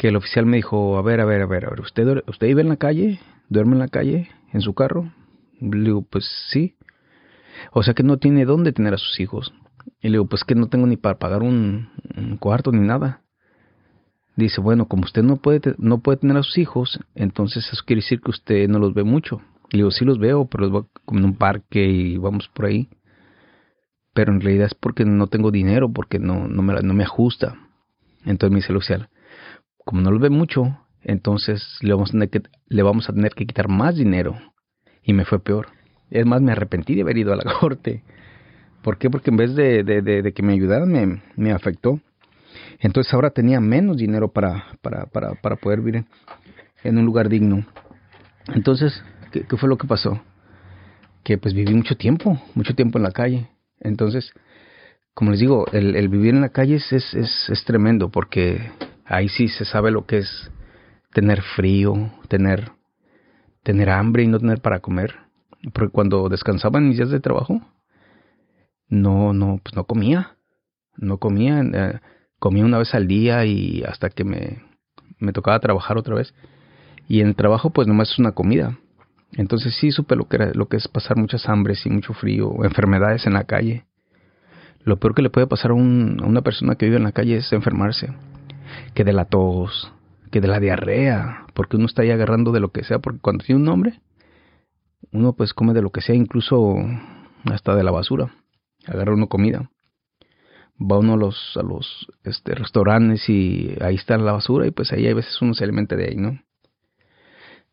Que 0.04 0.10
el 0.10 0.18
oficial 0.18 0.46
me 0.46 0.58
dijo, 0.58 0.98
a 0.98 1.02
ver, 1.02 1.22
a 1.22 1.26
ver, 1.26 1.42
a 1.42 1.46
ver, 1.46 1.66
a 1.66 1.70
ver, 1.70 1.80
¿usted, 1.80 2.26
usted 2.28 2.48
vive 2.48 2.62
en 2.62 2.68
la 2.68 2.76
calle? 2.76 3.22
¿Duerme 3.48 3.72
en 3.72 3.80
la 3.80 3.88
calle? 3.88 4.28
¿En 4.52 4.60
su 4.60 4.74
carro? 4.74 5.14
Le 5.62 5.80
digo, 5.80 6.02
pues 6.02 6.30
sí. 6.50 6.76
O 7.72 7.84
sea 7.84 7.94
que 7.94 8.04
no 8.04 8.18
tiene 8.18 8.44
dónde 8.44 8.74
tener 8.74 8.94
a 8.94 8.98
sus 8.98 9.18
hijos. 9.22 9.54
Y 10.02 10.10
le 10.10 10.16
digo, 10.16 10.26
pues 10.26 10.44
que 10.44 10.56
no 10.56 10.68
tengo 10.68 10.88
ni 10.88 10.98
para 10.98 11.20
pagar 11.20 11.42
un, 11.42 11.88
cuarto 12.42 12.74
ni 12.74 12.86
nada. 12.86 13.22
dice, 14.36 14.60
bueno, 14.60 14.90
como 14.90 15.04
usted 15.04 15.24
no 15.24 15.38
puede, 15.38 15.74
no 15.78 16.00
puede 16.00 16.18
tener 16.18 16.36
a 16.36 16.44
sus 16.44 16.58
hijos, 16.58 17.00
entonces 17.16 17.66
eso 17.72 17.82
quiere 17.86 18.02
decir 18.02 18.20
que 18.20 18.32
usted 18.32 18.68
no 18.68 18.80
los 18.80 18.94
ve 18.94 19.06
mucho. 19.06 19.42
Y 19.72 19.78
digo, 19.78 19.92
sí 19.92 20.04
los 20.04 20.20
veo, 20.20 20.48
pero 20.48 20.68
los 20.68 20.86
como 21.06 21.22
en 21.22 21.26
un 21.28 21.38
parque 21.38 21.82
y 21.82 22.18
vamos 22.18 22.50
por 22.50 22.66
ahí. 22.66 22.90
Pero 24.14 24.34
en 24.34 24.42
realidad 24.42 24.66
es 24.66 24.76
porque 24.76 25.06
no 25.06 25.28
tengo 25.28 25.50
dinero, 25.50 25.94
porque 25.94 26.20
no, 26.20 26.50
no, 26.50 26.62
me, 26.62 26.74
no 26.82 26.94
me 26.94 27.06
ajusta. 27.06 27.56
Entonces 28.26 28.52
me 28.52 28.58
dice 28.58 28.74
Lucial, 28.74 29.08
como 29.86 30.02
no 30.02 30.12
los 30.12 30.22
ve 30.22 30.30
mucho, 30.30 30.78
entonces 31.04 31.78
le 31.82 31.94
vamos, 31.94 32.10
a 32.10 32.14
tener 32.14 32.30
que, 32.30 32.42
le 32.68 32.84
vamos 32.84 33.10
a 33.10 33.14
tener 33.14 33.34
que 33.34 33.46
quitar 33.46 33.68
más 33.68 33.96
dinero. 33.96 34.36
Y 35.04 35.14
me 35.14 35.26
fue 35.26 35.40
peor. 35.40 35.68
Es 36.10 36.26
más, 36.26 36.42
me 36.42 36.52
arrepentí 36.52 36.96
de 36.96 37.02
haber 37.02 37.18
ido 37.18 37.34
a 37.34 37.36
la 37.36 37.44
corte. 37.60 38.04
¿Por 38.82 38.98
qué? 38.98 39.10
Porque 39.10 39.30
en 39.30 39.38
vez 39.38 39.56
de, 39.56 39.84
de, 39.84 40.34
que 40.34 40.44
me 40.44 40.54
ayudaran, 40.54 40.92
me, 40.92 41.22
me, 41.36 41.52
afectó. 41.52 42.00
Entonces 42.80 43.14
ahora 43.14 43.30
tenía 43.30 43.60
menos 43.60 43.98
dinero 43.98 44.32
para, 44.32 44.78
para, 44.82 45.06
para, 45.06 45.36
para 45.36 45.56
poder 45.56 45.82
vivir 45.82 46.06
en, 46.84 46.98
un 46.98 47.06
lugar 47.06 47.30
digno. 47.30 47.66
Entonces, 48.54 49.04
¿qué, 49.32 49.44
¿qué, 49.44 49.58
fue 49.58 49.70
lo 49.70 49.78
que 49.78 49.88
pasó? 49.88 50.22
Que 51.24 51.38
pues 51.38 51.54
viví 51.54 51.74
mucho 51.74 51.96
tiempo, 51.96 52.42
mucho 52.56 52.76
tiempo 52.76 52.98
en 52.98 53.04
la 53.04 53.12
calle. 53.12 53.48
Entonces, 53.80 54.34
como 55.14 55.32
les 55.32 55.40
digo, 55.40 55.66
el, 55.72 56.10
vivir 56.10 56.34
en 56.34 56.42
la 56.42 56.50
calle 56.50 56.76
es, 56.76 56.92
es, 56.92 57.50
es 57.50 57.64
tremendo 57.66 58.10
porque 58.10 58.70
ahí 59.06 59.30
sí 59.30 59.48
se 59.48 59.66
sabe 59.66 59.92
lo 59.92 60.06
que 60.06 60.20
es 60.20 60.52
tener 61.14 61.42
frío, 61.42 61.94
tener, 62.28 62.72
tener 63.64 63.90
hambre 63.90 64.24
y 64.24 64.28
no 64.28 64.40
tener 64.40 64.62
para 64.62 64.80
comer. 64.80 65.16
Porque 65.74 65.92
cuando 65.92 66.30
descansaba 66.30 66.80
en 66.80 66.90
mis 66.90 66.98
días 66.98 67.10
de 67.10 67.20
trabajo, 67.20 67.62
no, 68.90 69.34
no, 69.34 69.60
pues 69.64 69.76
no 69.76 69.86
comía. 69.86 70.36
No 70.98 71.18
comía. 71.18 71.62
Eh, 71.62 72.00
comía 72.40 72.66
una 72.66 72.78
vez 72.78 72.94
al 72.94 73.08
día 73.08 73.46
y 73.46 73.84
hasta 73.84 74.10
que 74.10 74.24
me, 74.24 74.62
me 75.20 75.32
tocaba 75.32 75.60
trabajar 75.60 75.98
otra 75.98 76.16
vez. 76.16 76.34
Y 77.08 77.22
en 77.22 77.30
el 77.30 77.36
trabajo, 77.36 77.70
pues 77.72 77.88
nomás 77.88 78.12
es 78.12 78.20
una 78.20 78.34
comida. 78.34 78.78
Entonces 79.36 79.76
sí 79.80 79.92
supe 79.92 80.16
lo 80.16 80.28
que 80.28 80.36
era, 80.36 80.52
lo 80.54 80.68
que 80.68 80.78
es 80.78 80.88
pasar 80.88 81.18
muchas 81.18 81.48
hambres 81.50 81.86
y 81.86 81.90
mucho 81.90 82.14
frío, 82.14 82.64
enfermedades 82.64 83.26
en 83.26 83.34
la 83.34 83.46
calle. 83.46 83.86
Lo 84.84 84.98
peor 84.98 85.16
que 85.16 85.22
le 85.22 85.30
puede 85.30 85.48
pasar 85.48 85.72
a, 85.72 85.74
un, 85.74 86.20
a 86.22 86.28
una 86.28 86.42
persona 86.42 86.76
que 86.76 86.86
vive 86.86 86.98
en 86.98 87.04
la 87.04 87.14
calle 87.14 87.38
es 87.38 87.52
enfermarse. 87.54 88.10
Que 88.94 89.04
de 89.04 89.14
la 89.14 89.26
tos, 89.26 89.92
que 90.32 90.42
de 90.42 90.48
la 90.48 90.60
diarrea, 90.60 91.46
porque 91.54 91.78
uno 91.78 91.86
está 91.86 92.02
ahí 92.02 92.12
agarrando 92.12 92.52
de 92.52 92.60
lo 92.60 92.72
que 92.72 92.84
sea, 92.84 93.00
porque 93.00 93.20
cuando 93.20 93.44
tiene 93.44 93.60
un 93.60 93.66
nombre, 93.66 94.02
uno 95.12 95.34
pues 95.34 95.54
come 95.54 95.74
de 95.74 95.82
lo 95.82 95.92
que 95.92 96.02
sea, 96.02 96.16
incluso 96.16 96.76
hasta 97.46 97.76
de 97.76 97.84
la 97.84 97.92
basura, 97.92 98.34
agarra 98.88 99.14
uno 99.14 99.28
comida. 99.28 99.70
Va 100.80 100.98
uno 100.98 101.14
a 101.14 101.18
los, 101.18 101.56
a 101.56 101.62
los 101.62 102.08
este, 102.24 102.56
restaurantes 102.56 103.30
y 103.30 103.76
ahí 103.80 103.96
está 103.96 104.18
la 104.18 104.32
basura 104.32 104.66
y 104.66 104.72
pues 104.72 104.92
ahí 104.92 105.08
a 105.08 105.14
veces 105.14 105.40
uno 105.42 105.54
se 105.54 105.64
alimenta 105.64 105.96
de 105.96 106.06
ahí, 106.06 106.16
¿no? 106.16 106.40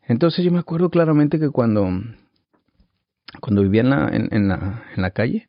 Entonces 0.07 0.45
yo 0.45 0.51
me 0.51 0.59
acuerdo 0.59 0.89
claramente 0.89 1.39
que 1.39 1.49
cuando, 1.49 1.89
cuando 3.39 3.63
vivía 3.63 3.81
en 3.81 3.89
la, 3.89 4.09
en, 4.09 4.47
la, 4.47 4.83
en 4.95 5.01
la 5.01 5.11
calle, 5.11 5.47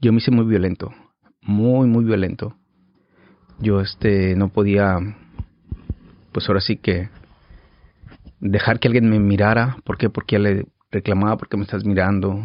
yo 0.00 0.12
me 0.12 0.18
hice 0.18 0.30
muy 0.30 0.44
violento, 0.44 0.92
muy, 1.40 1.88
muy 1.88 2.04
violento. 2.04 2.56
Yo 3.60 3.80
este, 3.80 4.34
no 4.36 4.48
podía 4.48 4.98
pues 6.34 6.48
ahora 6.48 6.60
sí 6.60 6.76
que 6.76 7.08
dejar 8.40 8.80
que 8.80 8.88
alguien 8.88 9.08
me 9.08 9.20
mirara, 9.20 9.78
¿por 9.84 9.96
qué? 9.96 10.10
Porque 10.10 10.38
le 10.38 10.66
reclamaba 10.90 11.36
porque 11.36 11.56
me 11.56 11.62
estás 11.62 11.84
mirando. 11.84 12.42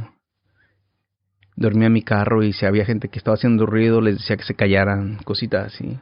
Dormía 1.56 1.88
en 1.88 1.94
mi 1.94 2.04
carro 2.04 2.44
y 2.44 2.54
si 2.54 2.66
había 2.66 2.86
gente 2.86 3.10
que 3.10 3.18
estaba 3.18 3.36
haciendo 3.36 3.66
ruido, 3.66 4.00
les 4.00 4.20
decía 4.20 4.38
que 4.38 4.44
se 4.44 4.54
callaran, 4.54 5.18
cositas 5.26 5.74
así. 5.74 6.00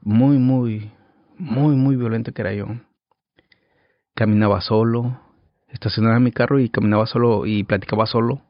Muy, 0.00 0.38
muy, 0.38 0.92
muy, 1.36 1.74
muy 1.74 1.96
violento 1.96 2.32
que 2.32 2.42
era 2.42 2.54
yo. 2.54 2.66
Caminaba 4.14 4.60
solo, 4.60 5.20
estacionaba 5.68 6.18
mi 6.20 6.30
carro 6.30 6.60
y 6.60 6.70
caminaba 6.70 7.06
solo 7.06 7.44
y 7.44 7.64
platicaba 7.64 8.06
solo. 8.06 8.40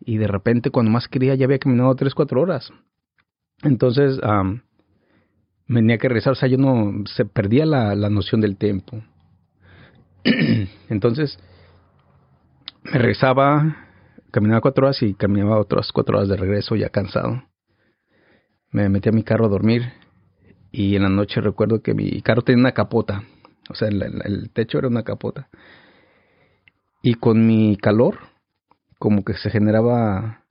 Y 0.00 0.16
de 0.16 0.26
repente, 0.26 0.70
cuando 0.70 0.90
más 0.90 1.06
quería, 1.06 1.34
ya 1.34 1.44
había 1.44 1.58
caminado 1.58 1.94
tres, 1.94 2.14
cuatro 2.14 2.40
horas. 2.40 2.72
Entonces, 3.62 4.20
tenía 5.66 5.98
que 5.98 6.08
regresar, 6.08 6.32
o 6.32 6.36
sea, 6.36 6.48
yo 6.48 6.58
no, 6.58 7.04
se 7.06 7.24
perdía 7.24 7.66
la, 7.66 7.94
la 7.94 8.08
noción 8.08 8.40
del 8.40 8.56
tiempo. 8.56 9.02
Entonces, 10.88 11.38
me 12.84 12.92
regresaba, 12.92 13.76
caminaba 14.30 14.60
cuatro 14.60 14.86
horas 14.86 15.02
y 15.02 15.14
caminaba 15.14 15.58
otras 15.58 15.90
cuatro 15.92 16.18
horas 16.18 16.28
de 16.28 16.36
regreso 16.36 16.76
ya 16.76 16.88
cansado. 16.88 17.42
Me 18.70 18.88
metí 18.88 19.08
a 19.08 19.12
mi 19.12 19.22
carro 19.22 19.46
a 19.46 19.48
dormir 19.48 19.82
y 20.70 20.94
en 20.94 21.02
la 21.02 21.08
noche 21.08 21.40
recuerdo 21.40 21.82
que 21.82 21.94
mi 21.94 22.20
carro 22.22 22.42
tenía 22.42 22.60
una 22.60 22.72
capota, 22.72 23.24
o 23.70 23.74
sea, 23.74 23.88
el, 23.88 24.50
techo 24.52 24.78
era 24.78 24.88
una 24.88 25.02
capota. 25.02 25.48
Y 27.02 27.14
con 27.14 27.46
mi 27.46 27.76
calor, 27.76 28.18
como 28.98 29.24
que 29.24 29.34
se 29.34 29.50
generaba 29.50 30.44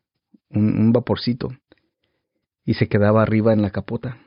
un 0.50 0.92
vaporcito 0.94 1.50
y 2.68 2.74
se 2.74 2.90
quedaba 2.90 3.24
arriba 3.24 3.54
en 3.54 3.64
la 3.64 3.72
capota. 3.72 4.18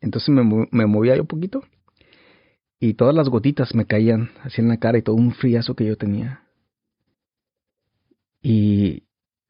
Entonces 0.00 0.30
me, 0.30 0.68
me 0.70 0.86
movía 0.86 1.16
yo 1.16 1.24
poquito 1.24 1.64
y 2.78 2.94
todas 2.94 3.14
las 3.14 3.28
gotitas 3.28 3.74
me 3.74 3.86
caían 3.86 4.30
así 4.44 4.62
en 4.62 4.68
la 4.68 4.78
cara 4.78 4.98
y 4.98 5.02
todo 5.02 5.16
un 5.16 5.32
friazo 5.32 5.74
que 5.74 5.84
yo 5.84 5.96
tenía. 5.96 6.44
Y 8.40 9.02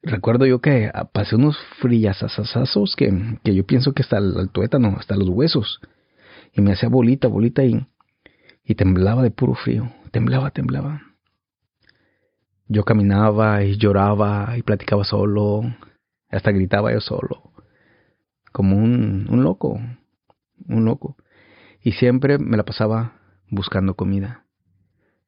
recuerdo 0.03 0.47
yo 0.47 0.61
que 0.61 0.91
pasé 1.12 1.37
unos 1.37 1.59
friazazazazos 1.79 2.97
que, 2.97 3.39
que 3.45 3.55
yo 3.55 3.67
pienso 3.67 3.93
que 3.93 4.03
hasta 4.03 4.17
el, 4.17 4.49
tuétano, 4.51 4.97
hasta 4.99 5.15
los 5.15 5.29
huesos. 5.29 5.81
Y 6.55 6.62
me 6.62 6.73
hacía 6.73 6.89
bolita, 6.89 7.29
bolita 7.29 7.62
y, 7.65 7.87
y 8.65 8.75
temblaba 8.75 9.23
de 9.23 9.31
puro 9.31 9.55
frío. 9.55 9.93
Temblaba, 10.11 10.51
temblaba. 10.51 11.03
Yo 12.67 12.85
caminaba 12.85 13.62
y 13.62 13.77
lloraba 13.77 14.57
y 14.57 14.62
platicaba 14.62 15.05
solo. 15.05 15.62
Hasta 16.31 16.51
gritaba 16.51 16.93
yo 16.93 17.01
solo. 17.01 17.51
Como 18.52 18.76
un, 18.76 19.26
un 19.30 19.42
loco 19.42 19.80
un 20.68 20.85
loco. 20.85 21.16
Y 21.82 21.92
siempre 21.92 22.38
me 22.38 22.56
la 22.56 22.64
pasaba 22.64 23.14
buscando 23.50 23.94
comida. 23.94 24.44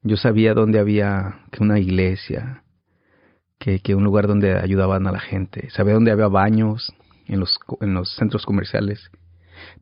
Yo 0.01 0.17
sabía 0.17 0.53
dónde 0.53 0.79
había 0.79 1.45
que 1.51 1.63
una 1.63 1.79
iglesia, 1.79 2.63
que, 3.57 3.79
que 3.79 3.95
un 3.95 4.03
lugar 4.03 4.27
donde 4.27 4.57
ayudaban 4.57 5.07
a 5.07 5.11
la 5.11 5.19
gente. 5.19 5.69
Sabía 5.71 5.93
dónde 5.93 6.11
había 6.11 6.27
baños 6.27 6.93
en 7.27 7.39
los, 7.39 7.57
en 7.81 7.93
los 7.93 8.15
centros 8.15 8.45
comerciales. 8.45 9.09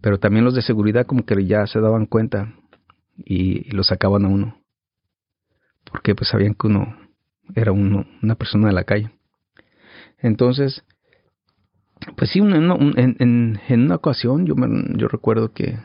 Pero 0.02 0.20
también 0.20 0.46
los 0.46 0.56
de 0.56 0.62
seguridad 0.62 1.06
como 1.06 1.26
que 1.26 1.46
ya 1.46 1.68
se 1.68 1.80
daban 1.80 2.06
cuenta 2.06 2.54
y, 3.18 3.70
lo 3.72 3.84
sacaban 3.84 4.26
a 4.26 4.30
uno. 4.30 4.62
Porque 5.84 6.16
pues 6.16 6.30
sabían 6.30 6.56
que 6.56 6.68
uno 6.68 6.98
era 7.56 7.72
uno, 7.72 8.06
una 8.22 8.36
persona 8.36 8.68
de 8.68 8.74
la 8.74 8.86
calle. 8.86 9.12
Entonces, 10.20 10.84
pues 12.16 12.32
sí, 12.32 12.40
en, 12.40 13.60
una 13.70 13.96
ocasión 13.96 14.46
yo, 14.46 14.56
me, 14.56 14.98
yo 14.98 15.08
recuerdo 15.08 15.52
que, 15.52 15.80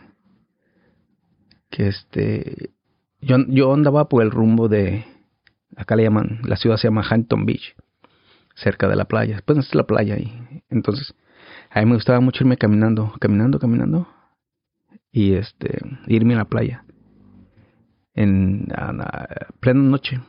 que 1.71 1.89
este, 1.89 2.71
yo, 3.21 3.37
yo 3.49 3.73
andaba 3.73 4.09
por 4.09 4.23
el 4.23 4.31
rumbo 4.31 4.69
de, 4.69 5.05
acá 5.77 5.97
le 5.97 6.05
llaman, 6.05 6.41
la 6.45 6.57
ciudad 6.57 6.77
se 6.77 6.89
llama 6.89 7.07
Hampton 7.09 7.47
Beach, 7.47 7.75
cerca 8.55 8.89
de 8.89 8.97
la 8.97 9.07
playa, 9.07 9.43
pues 9.45 9.59
es 9.59 9.75
la 9.75 9.85
playa 9.85 10.15
ahí. 10.15 10.63
Entonces, 10.71 11.15
a 11.71 11.81
mí 11.81 11.87
me 11.87 11.95
gustaba 11.95 12.21
mucho 12.21 12.45
irme 12.45 12.57
caminando, 12.57 13.15
caminando, 13.21 13.59
caminando, 13.59 14.09
y 15.13 15.35
este, 15.35 15.79
irme 16.07 16.35
a 16.35 16.39
la 16.39 16.45
playa, 16.45 16.85
en 18.15 18.67
plena 19.61 19.81
noche. 19.81 20.21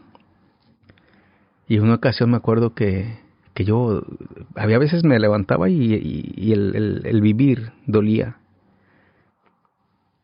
Y 1.68 1.76
en 1.76 1.84
una 1.84 1.96
ocasión 1.96 2.32
me 2.32 2.38
acuerdo 2.38 2.74
que 2.74 3.20
que 3.60 3.66
yo, 3.66 4.04
había 4.56 4.80
veces 4.80 5.04
me 5.04 5.20
levantaba 5.20 5.68
y, 5.68 5.92
el, 6.54 7.20
vivir 7.22 7.74
dolía. 7.86 8.38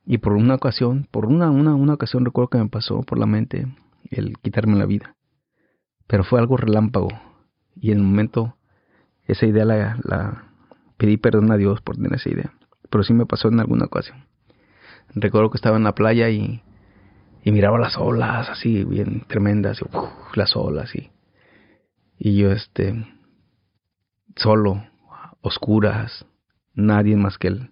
Y 0.05 0.19
por 0.19 0.31
una 0.31 0.55
ocasión, 0.55 1.05
por 1.11 1.25
una, 1.25 1.51
una, 1.51 1.75
una 1.75 1.95
ocasión 1.95 2.23
recuerdo 2.23 2.47
que 2.47 2.59
me 2.59 2.69
pasó 2.69 3.01
por 3.01 3.19
la 3.19 3.25
mente 3.25 3.67
el 4.09 4.37
quitarme 4.37 4.77
la 4.77 4.85
vida. 4.85 5.17
Pero 6.07 6.23
fue 6.23 6.39
algo 6.39 6.55
relámpago. 6.55 7.09
Y 7.75 7.91
en 7.91 7.97
el 7.97 8.03
momento, 8.05 8.55
esa 9.25 9.45
idea 9.45 9.65
la, 9.65 9.99
la 10.05 10.53
pedí 10.95 11.17
perdón 11.17 11.51
a 11.51 11.57
Dios 11.57 11.81
por 11.81 11.97
tener 11.97 12.13
esa 12.13 12.29
idea. 12.29 12.53
Pero 12.89 13.03
sí 13.03 13.11
me 13.11 13.25
pasó 13.25 13.49
en 13.49 13.59
alguna 13.59 13.87
ocasión. 13.87 14.27
Recuerdo 15.13 15.49
que 15.49 15.57
estaba 15.57 15.75
en 15.75 15.83
la 15.83 15.93
playa 15.93 16.29
y, 16.29 16.63
miraba 17.43 17.77
las 17.79 17.97
olas 17.97 18.49
así, 18.49 18.85
bien 18.85 19.25
tremendas, 19.27 19.81
las 20.35 20.55
olas 20.55 20.95
y, 20.95 21.11
y 22.17 22.37
yo 22.37 22.53
este 22.53 22.95
solo, 24.35 24.83
oscuras, 25.41 26.25
nadie 26.73 27.15
más 27.15 27.37
que 27.37 27.47
él. 27.47 27.71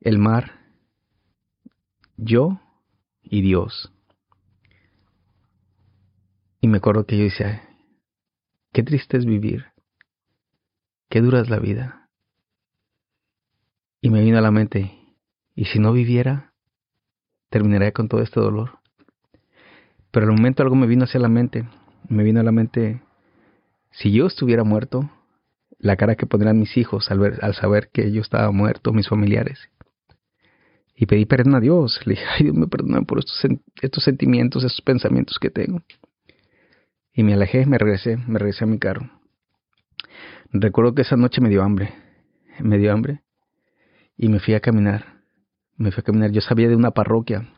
El 0.00 0.18
mar, 0.18 0.60
yo 2.16 2.60
y 3.22 3.42
Dios. 3.42 3.92
Y 6.60 6.68
me 6.68 6.78
acuerdo 6.78 7.06
que 7.06 7.16
yo 7.16 7.24
decía, 7.24 7.62
qué 8.72 8.82
triste 8.82 9.16
es 9.16 9.24
vivir, 9.24 9.66
qué 11.08 11.20
dura 11.20 11.40
es 11.40 11.48
la 11.48 11.58
vida. 11.58 12.08
Y 14.00 14.10
me 14.10 14.22
vino 14.22 14.38
a 14.38 14.42
la 14.42 14.50
mente, 14.50 14.92
Y 15.54 15.64
si 15.64 15.78
no 15.78 15.92
viviera, 15.92 16.52
terminaría 17.48 17.92
con 17.92 18.08
todo 18.08 18.20
este 18.20 18.40
dolor. 18.40 18.78
Pero 20.10 20.26
al 20.26 20.32
momento 20.32 20.62
algo 20.62 20.76
me 20.76 20.86
vino 20.86 21.04
hacia 21.04 21.18
la 21.18 21.28
mente. 21.28 21.66
Me 22.08 22.22
vino 22.22 22.40
a 22.40 22.42
la 22.42 22.52
mente, 22.52 23.02
si 23.98 24.12
yo 24.12 24.26
estuviera 24.26 24.62
muerto, 24.62 25.10
la 25.78 25.96
cara 25.96 26.16
que 26.16 26.26
pondrían 26.26 26.58
mis 26.58 26.76
hijos 26.76 27.10
al, 27.10 27.54
saber 27.54 27.90
que 27.92 28.12
yo 28.12 28.20
estaba 28.20 28.50
muerto, 28.50 28.92
mis 28.92 29.08
familiares. 29.08 29.70
Y 30.94 31.06
pedí 31.06 31.26
perdón 31.26 31.54
a 31.54 31.60
Dios. 31.60 32.00
Le 32.04 32.14
dije, 32.14 32.24
ay 32.26 32.44
Dios 32.44 32.56
me 32.56 32.66
perdone 32.66 33.02
por 33.02 33.18
estos, 33.18 33.40
estos 33.80 34.04
sentimientos, 34.04 34.64
estos 34.64 34.82
pensamientos 34.82 35.38
que 35.38 35.50
tengo. 35.50 35.82
Y 37.12 37.22
me 37.22 37.34
alejé, 37.34 37.64
me 37.66 37.78
regresé, 37.78 38.16
me 38.16 38.38
regresé 38.38 38.64
a 38.64 38.66
mi 38.66 38.78
carro. 38.78 39.10
Recuerdo 40.52 40.94
que 40.94 41.02
esa 41.02 41.16
noche 41.16 41.40
me 41.40 41.48
dio 41.48 41.62
hambre. 41.62 41.94
Me 42.60 42.78
dio 42.78 42.92
hambre. 42.92 43.22
Y 44.16 44.28
me 44.28 44.40
fui 44.40 44.54
a 44.54 44.60
caminar. 44.60 45.22
Me 45.76 45.90
fui 45.90 46.00
a 46.00 46.04
caminar. 46.04 46.30
Yo 46.32 46.40
sabía 46.40 46.68
de 46.68 46.76
una 46.76 46.90
parroquia. 46.90 47.48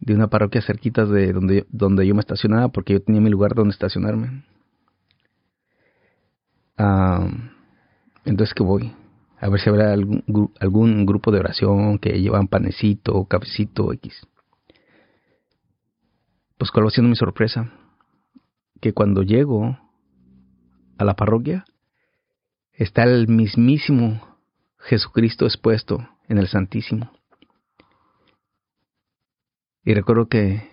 De 0.00 0.14
una 0.14 0.28
parroquia 0.28 0.62
cerquita 0.62 1.04
de 1.04 1.32
donde, 1.32 1.66
donde 1.70 2.06
yo 2.06 2.14
me 2.14 2.20
estacionaba 2.20 2.68
porque 2.68 2.94
yo 2.94 3.02
tenía 3.02 3.20
mi 3.20 3.30
lugar 3.30 3.54
donde 3.54 3.72
estacionarme. 3.72 4.44
Ah, 6.76 7.28
entonces 8.24 8.54
que 8.54 8.62
voy. 8.62 8.94
A 9.40 9.48
ver 9.48 9.60
si 9.60 9.68
habrá 9.68 9.92
algún, 9.92 10.24
algún 10.60 11.06
grupo 11.06 11.30
de 11.30 11.40
oración 11.40 11.98
que 11.98 12.20
llevan 12.20 12.48
panecito, 12.48 13.24
cafecito, 13.24 13.92
X. 13.92 14.26
Pues 16.56 16.70
cuál 16.70 16.86
va 16.86 16.90
siendo 16.90 17.08
mi 17.08 17.16
sorpresa. 17.16 17.72
Que 18.80 18.92
cuando 18.92 19.22
llego 19.22 19.78
a 20.98 21.04
la 21.04 21.14
parroquia, 21.14 21.64
está 22.72 23.04
el 23.04 23.28
mismísimo 23.28 24.20
Jesucristo 24.78 25.46
expuesto 25.46 26.08
en 26.28 26.38
el 26.38 26.48
Santísimo. 26.48 27.12
Y 29.88 29.94
recuerdo 29.94 30.28
que, 30.28 30.68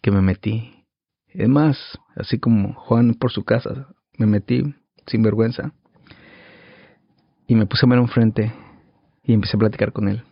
que 0.00 0.12
me 0.12 0.22
metí. 0.22 0.86
Es 1.26 1.48
más, 1.48 1.76
así 2.14 2.38
como 2.38 2.74
Juan 2.74 3.14
por 3.14 3.32
su 3.32 3.42
casa, 3.42 3.88
me 4.16 4.26
metí 4.26 4.62
sin 5.08 5.24
vergüenza. 5.24 5.74
Y 7.48 7.56
me 7.56 7.66
puse 7.66 7.84
a 7.84 7.88
ver 7.88 7.98
enfrente 7.98 8.52
y 9.24 9.32
empecé 9.32 9.56
a 9.56 9.58
platicar 9.58 9.92
con 9.92 10.08
él. 10.08 10.22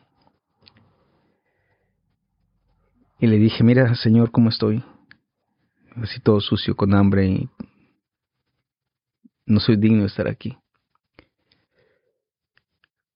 Y 3.18 3.26
le 3.26 3.38
dije, 3.38 3.64
mira, 3.64 3.96
Señor, 3.96 4.30
¿cómo 4.30 4.50
estoy? 4.50 4.84
Así 5.96 6.20
todo 6.20 6.40
sucio, 6.40 6.76
con 6.76 6.94
hambre 6.94 7.26
y 7.26 7.48
no 9.46 9.58
soy 9.58 9.74
digno 9.74 10.02
de 10.02 10.06
estar 10.06 10.28
aquí. 10.28 10.56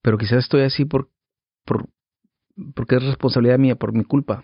Pero 0.01 0.17
quizás 0.17 0.39
estoy 0.39 0.63
así 0.63 0.83
por, 0.83 1.09
por, 1.63 1.87
porque 2.75 2.97
es 2.97 3.03
responsabilidad 3.05 3.57
mía, 3.57 3.77
por 3.77 3.93
mi 3.93 4.03
culpa. 4.03 4.43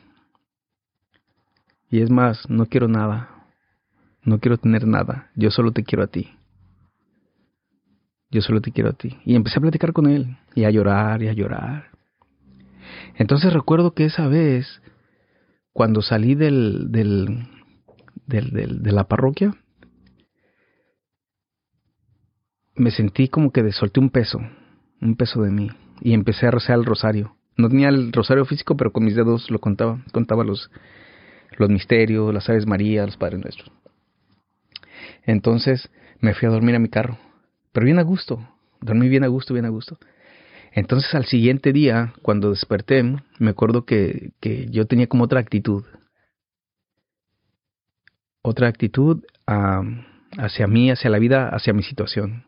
Y 1.89 2.01
es 2.01 2.10
más, 2.10 2.50
no 2.50 2.65
quiero 2.65 2.88
nada. 2.88 3.29
No 4.24 4.39
quiero 4.39 4.58
tener 4.58 4.86
nada. 4.86 5.29
Yo 5.36 5.50
solo 5.51 5.72
te 5.72 5.84
quiero 5.84 6.03
a 6.03 6.08
ti. 6.08 6.29
Yo 8.29 8.41
solo 8.41 8.62
te 8.62 8.72
quiero 8.72 8.89
a 8.89 8.93
ti. 8.93 9.17
Y 9.25 9.36
empecé 9.36 9.58
a 9.58 9.62
platicar 9.62 9.93
con 9.93 10.08
él. 10.08 10.38
Y 10.53 10.65
a 10.65 10.69
llorar 10.69 11.24
y 11.24 11.27
a 11.27 11.34
llorar. 11.34 11.89
Entonces 13.15 13.53
recuerdo 13.53 13.93
que 13.93 14.05
esa 14.05 14.27
vez, 14.27 14.81
cuando 15.74 16.01
salí 16.01 16.36
del, 16.36 16.91
del, 16.91 17.48
del, 18.25 18.84
de 18.84 18.91
la 18.91 19.05
parroquia, 19.05 19.55
me 22.75 22.91
sentí 22.91 23.27
como 23.27 23.51
que 23.51 23.69
solté 23.72 24.00
un 24.00 24.10
peso, 24.10 24.39
un 25.01 25.15
peso 25.15 25.41
de 25.41 25.51
mí, 25.51 25.69
y 26.01 26.13
empecé 26.13 26.48
a 26.48 26.51
rezar 26.51 26.79
el 26.79 26.86
rosario. 26.86 27.36
No 27.58 27.67
tenía 27.67 27.89
el 27.89 28.13
rosario 28.13 28.45
físico, 28.45 28.78
pero 28.78 28.93
con 28.93 29.04
mis 29.04 29.15
dedos 29.15 29.52
lo 29.52 29.60
contaba, 29.60 30.02
contaba 30.13 30.45
los, 30.45 30.71
los 31.57 31.69
misterios, 31.69 32.33
las 32.33 32.49
Aves 32.49 32.65
María, 32.65 33.05
los 33.05 33.17
Padres 33.17 33.39
Nuestros. 33.41 33.71
Entonces 35.23 35.89
me 36.19 36.33
fui 36.33 36.47
a 36.47 36.51
dormir 36.51 36.75
a 36.75 36.79
mi 36.79 36.89
carro, 36.89 37.17
pero 37.71 37.85
bien 37.85 37.99
a 37.99 38.03
gusto, 38.03 38.47
dormí 38.81 39.09
bien 39.09 39.23
a 39.23 39.27
gusto, 39.27 39.53
bien 39.53 39.65
a 39.65 39.69
gusto. 39.69 39.97
Entonces 40.71 41.13
al 41.15 41.25
siguiente 41.25 41.73
día, 41.73 42.13
cuando 42.21 42.51
desperté, 42.51 43.03
me 43.03 43.49
acuerdo 43.49 43.85
que, 43.85 44.31
que 44.39 44.67
yo 44.69 44.85
tenía 44.85 45.07
como 45.07 45.23
otra 45.23 45.39
actitud. 45.39 45.83
Otra 48.41 48.67
actitud 48.67 49.23
hacia 49.45 50.67
mí, 50.67 50.91
hacia 50.91 51.09
la 51.09 51.19
vida, 51.19 51.49
hacia 51.49 51.73
mi 51.73 51.83
situación. 51.83 52.45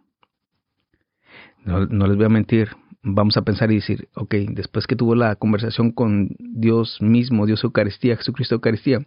No, 1.63 1.85
no 1.85 2.07
les 2.07 2.17
voy 2.17 2.25
a 2.25 2.29
mentir, 2.29 2.69
vamos 3.03 3.37
a 3.37 3.41
pensar 3.41 3.71
y 3.71 3.75
decir, 3.75 4.09
ok, 4.15 4.33
después 4.49 4.87
que 4.87 4.95
tuvo 4.95 5.15
la 5.15 5.35
conversación 5.35 5.91
con 5.91 6.29
Dios 6.39 7.01
mismo, 7.01 7.45
Dios 7.45 7.63
Eucaristía, 7.63 8.17
Jesucristo 8.17 8.55
Eucaristía, 8.55 9.05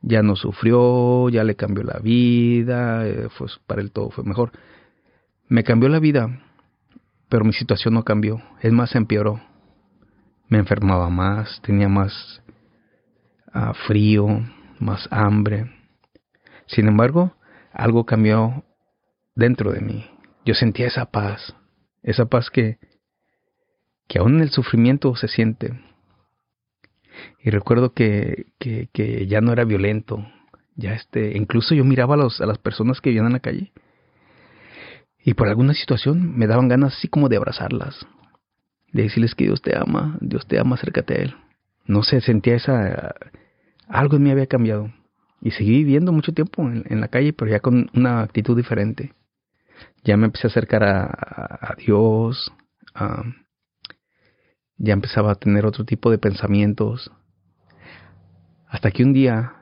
ya 0.00 0.22
no 0.22 0.34
sufrió, 0.34 1.28
ya 1.28 1.44
le 1.44 1.54
cambió 1.54 1.84
la 1.84 2.00
vida, 2.00 3.04
pues 3.38 3.60
para 3.66 3.80
él 3.80 3.92
todo 3.92 4.10
fue 4.10 4.24
mejor. 4.24 4.50
Me 5.48 5.62
cambió 5.62 5.88
la 5.88 6.00
vida, 6.00 6.40
pero 7.28 7.44
mi 7.44 7.52
situación 7.52 7.94
no 7.94 8.02
cambió, 8.02 8.42
es 8.60 8.72
más, 8.72 8.94
empeoró. 8.94 9.40
Me 10.48 10.58
enfermaba 10.58 11.08
más, 11.08 11.60
tenía 11.62 11.88
más 11.88 12.42
ah, 13.52 13.72
frío, 13.86 14.26
más 14.80 15.08
hambre. 15.10 15.70
Sin 16.66 16.88
embargo, 16.88 17.34
algo 17.72 18.04
cambió 18.04 18.64
dentro 19.34 19.72
de 19.72 19.80
mí. 19.80 20.04
Yo 20.44 20.54
sentía 20.54 20.88
esa 20.88 21.06
paz, 21.06 21.54
esa 22.02 22.26
paz 22.26 22.50
que, 22.50 22.78
que 24.08 24.18
aún 24.18 24.36
en 24.36 24.40
el 24.42 24.50
sufrimiento 24.50 25.14
se 25.16 25.28
siente. 25.28 25.80
Y 27.40 27.50
recuerdo 27.50 27.92
que, 27.92 28.46
que, 28.58 29.26
ya 29.26 29.40
no 29.40 29.52
era 29.52 29.64
violento, 29.64 30.26
ya 30.76 30.94
este, 30.94 31.36
incluso 31.36 31.74
yo 31.74 31.84
miraba 31.84 32.14
a, 32.14 32.18
los, 32.18 32.40
a 32.40 32.46
las 32.46 32.58
personas 32.58 33.00
que 33.00 33.10
vivían 33.10 33.26
en 33.26 33.32
la 33.34 33.40
calle 33.40 33.72
y 35.24 35.34
por 35.34 35.48
alguna 35.48 35.74
situación 35.74 36.36
me 36.36 36.46
daban 36.46 36.68
ganas 36.68 36.96
así 36.96 37.08
como 37.08 37.28
de 37.28 37.36
abrazarlas, 37.36 38.06
de 38.92 39.04
decirles 39.04 39.34
que 39.34 39.44
Dios 39.44 39.62
te 39.62 39.76
ama, 39.76 40.18
Dios 40.20 40.46
te 40.46 40.58
ama, 40.58 40.74
acércate 40.74 41.14
a 41.14 41.22
Él. 41.22 41.36
No 41.86 42.02
sé, 42.02 42.20
sentía 42.20 42.56
esa... 42.56 43.14
Algo 43.88 44.16
en 44.16 44.22
mí 44.22 44.30
había 44.30 44.46
cambiado. 44.46 44.92
Y 45.40 45.50
seguí 45.52 45.78
viviendo 45.78 46.12
mucho 46.12 46.32
tiempo 46.32 46.62
en, 46.62 47.00
la 47.00 47.08
calle, 47.08 47.32
pero 47.32 47.50
ya 47.50 47.60
con 47.60 47.90
una 47.94 48.22
actitud 48.22 48.56
diferente. 48.56 49.12
Ya 50.04 50.16
me 50.16 50.26
empecé 50.26 50.48
a 50.48 50.50
acercar 50.50 50.82
a, 50.84 51.74
Dios, 51.78 52.52
ya 54.76 54.92
empezaba 54.92 55.32
a 55.32 55.36
tener 55.36 55.64
otro 55.64 55.84
tipo 55.84 56.10
de 56.10 56.18
pensamientos. 56.18 57.10
Hasta 58.66 58.90
que 58.90 59.04
un 59.04 59.12
día 59.12 59.54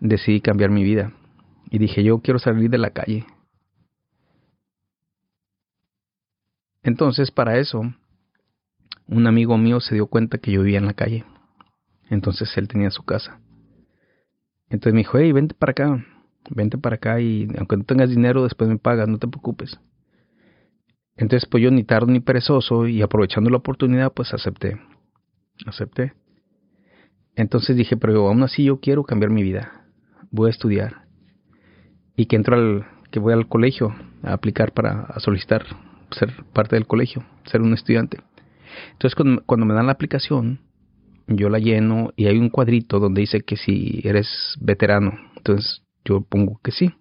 decidí 0.00 0.40
cambiar 0.40 0.70
mi 0.70 0.82
vida 0.82 1.12
y 1.70 1.78
dije, 1.78 2.02
yo 2.02 2.20
quiero 2.20 2.38
salir 2.38 2.70
de 2.70 2.78
la 2.78 2.90
calle. 2.90 3.26
Entonces, 6.82 7.30
para 7.30 7.58
eso, 7.58 7.82
un 9.06 9.26
amigo 9.26 9.58
mío 9.58 9.80
se 9.80 9.94
dio 9.94 10.06
cuenta 10.06 10.38
que 10.38 10.52
yo 10.52 10.62
vivía 10.62 10.78
en 10.78 10.86
la 10.86 10.94
calle. 10.94 11.24
Entonces 12.10 12.56
él 12.56 12.68
tenía 12.68 12.90
su 12.90 13.04
casa. 13.04 13.40
Entonces 14.70 14.94
me 14.94 15.00
dijo, 15.00 15.18
hey, 15.18 15.32
vente 15.32 15.54
para 15.54 15.72
acá, 15.72 16.04
vente 16.50 16.78
para 16.78 16.96
acá 16.96 17.20
y 17.20 17.48
aunque 17.58 17.76
no 17.76 17.84
tengas 17.84 18.10
dinero, 18.10 18.44
después 18.44 18.68
me 18.68 18.78
pagas, 18.78 19.08
no 19.08 19.18
te 19.18 19.28
preocupes. 19.28 19.78
Entonces, 21.16 21.48
pues 21.48 21.62
yo 21.62 21.70
ni 21.70 21.82
tardo 21.82 22.06
ni 22.06 22.20
perezoso 22.20 22.86
y 22.86 23.02
aprovechando 23.02 23.50
la 23.50 23.56
oportunidad, 23.56 24.12
pues 24.12 24.32
acepté. 24.32 24.80
Acepté. 25.66 26.12
Entonces 27.34 27.76
dije, 27.76 27.96
pero 27.96 28.28
aún 28.28 28.42
así 28.42 28.64
yo 28.64 28.80
quiero 28.80 29.04
cambiar 29.04 29.30
mi 29.30 29.42
vida. 29.42 29.86
Voy 30.30 30.48
a 30.48 30.50
estudiar. 30.50 31.08
Y 32.16 32.26
que 32.26 32.36
entro 32.36 32.56
al, 32.56 32.86
que 33.10 33.18
voy 33.18 33.32
al 33.32 33.48
colegio 33.48 33.94
a 34.22 34.32
aplicar 34.32 34.72
para 34.72 35.18
solicitar 35.20 35.64
ser 36.10 36.32
parte 36.52 36.76
del 36.76 36.86
colegio, 36.86 37.24
ser 37.46 37.62
un 37.62 37.74
estudiante. 37.74 38.18
Entonces 38.92 39.14
cuando, 39.14 39.66
me 39.66 39.74
dan 39.74 39.86
la 39.86 39.92
aplicación, 39.92 40.60
yo 41.26 41.48
la 41.48 41.58
lleno 41.58 42.12
y 42.16 42.26
hay 42.26 42.38
un 42.38 42.50
cuadrito 42.50 42.98
donde 42.98 43.22
dice 43.22 43.40
que 43.40 43.56
si 43.56 44.00
eres 44.04 44.56
veterano. 44.60 45.12
Entonces 45.36 45.82
yo 46.04 46.22
pongo 46.22 46.60
que 46.62 46.70
sí, 46.70 46.94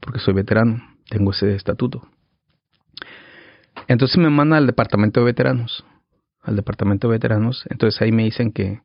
porque 0.00 0.18
soy 0.18 0.34
veterano, 0.34 0.82
tengo 1.08 1.30
ese 1.30 1.54
estatuto. 1.54 2.02
Entonces 3.88 4.18
me 4.18 4.30
mandan 4.30 4.58
al 4.58 4.66
departamento 4.66 5.20
de 5.20 5.26
veteranos, 5.26 5.84
al 6.42 6.56
departamento 6.56 7.08
de 7.08 7.12
veteranos. 7.12 7.64
Entonces 7.68 8.00
ahí 8.00 8.12
me 8.12 8.24
dicen 8.24 8.52
que 8.52 8.80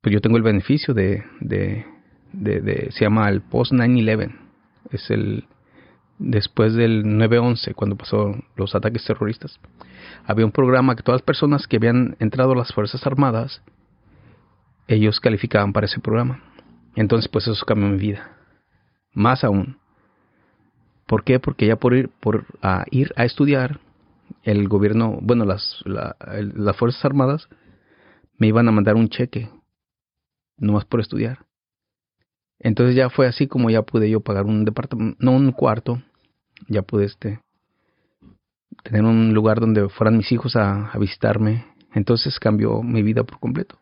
pues 0.00 0.14
yo 0.14 0.20
tengo 0.20 0.36
el 0.36 0.42
beneficio 0.42 0.94
de, 0.94 1.24
de, 1.40 1.84
de, 2.32 2.60
de 2.60 2.90
se 2.92 3.04
llama 3.04 3.28
el 3.28 3.42
Post 3.42 3.72
9-11. 3.72 4.34
Es 4.90 5.10
el, 5.10 5.44
después 6.18 6.74
del 6.74 7.04
9-11, 7.04 7.74
cuando 7.74 7.96
pasó 7.96 8.34
los 8.56 8.74
ataques 8.74 9.04
terroristas, 9.04 9.58
había 10.24 10.44
un 10.44 10.52
programa 10.52 10.94
que 10.94 11.02
todas 11.02 11.20
las 11.20 11.26
personas 11.26 11.66
que 11.66 11.76
habían 11.76 12.16
entrado 12.18 12.52
a 12.52 12.56
las 12.56 12.72
Fuerzas 12.72 13.06
Armadas, 13.06 13.62
ellos 14.86 15.20
calificaban 15.20 15.72
para 15.72 15.86
ese 15.86 16.00
programa. 16.00 16.42
Entonces, 16.96 17.28
pues 17.28 17.46
eso 17.46 17.64
cambió 17.66 17.88
mi 17.88 17.98
vida. 17.98 18.36
Más 19.12 19.44
aún. 19.44 19.78
¿Por 21.06 21.24
qué? 21.24 21.40
Porque 21.40 21.66
ya 21.66 21.76
por 21.76 21.94
ir, 21.94 22.08
por, 22.20 22.46
a 22.62 22.84
ir 22.90 23.12
a 23.16 23.24
estudiar, 23.24 23.80
el 24.42 24.68
gobierno, 24.68 25.18
bueno, 25.20 25.44
las, 25.44 25.82
las 25.84 26.76
Fuerzas 26.76 27.04
Armadas 27.04 27.48
me 28.38 28.46
iban 28.46 28.68
a 28.68 28.72
mandar 28.72 28.94
un 28.94 29.08
cheque, 29.08 29.50
nomás 30.56 30.84
por 30.84 31.00
estudiar. 31.00 31.46
Entonces 32.58 32.94
ya 32.94 33.10
fue 33.10 33.26
así 33.26 33.46
como 33.46 33.70
ya 33.70 33.82
pude 33.82 34.10
yo 34.10 34.20
pagar 34.20 34.44
un 34.44 34.64
departamento, 34.64 35.16
no 35.20 35.32
un 35.32 35.52
cuarto, 35.52 36.02
ya 36.68 36.82
pude 36.82 37.06
este 37.06 37.40
tener 38.82 39.02
un 39.02 39.34
lugar 39.34 39.60
donde 39.60 39.88
fueran 39.88 40.16
mis 40.16 40.30
hijos 40.32 40.56
a, 40.56 40.90
visitarme. 40.98 41.66
Entonces 41.94 42.38
cambió 42.38 42.82
mi 42.82 43.02
vida 43.02 43.24
por 43.24 43.40
completo. 43.40 43.78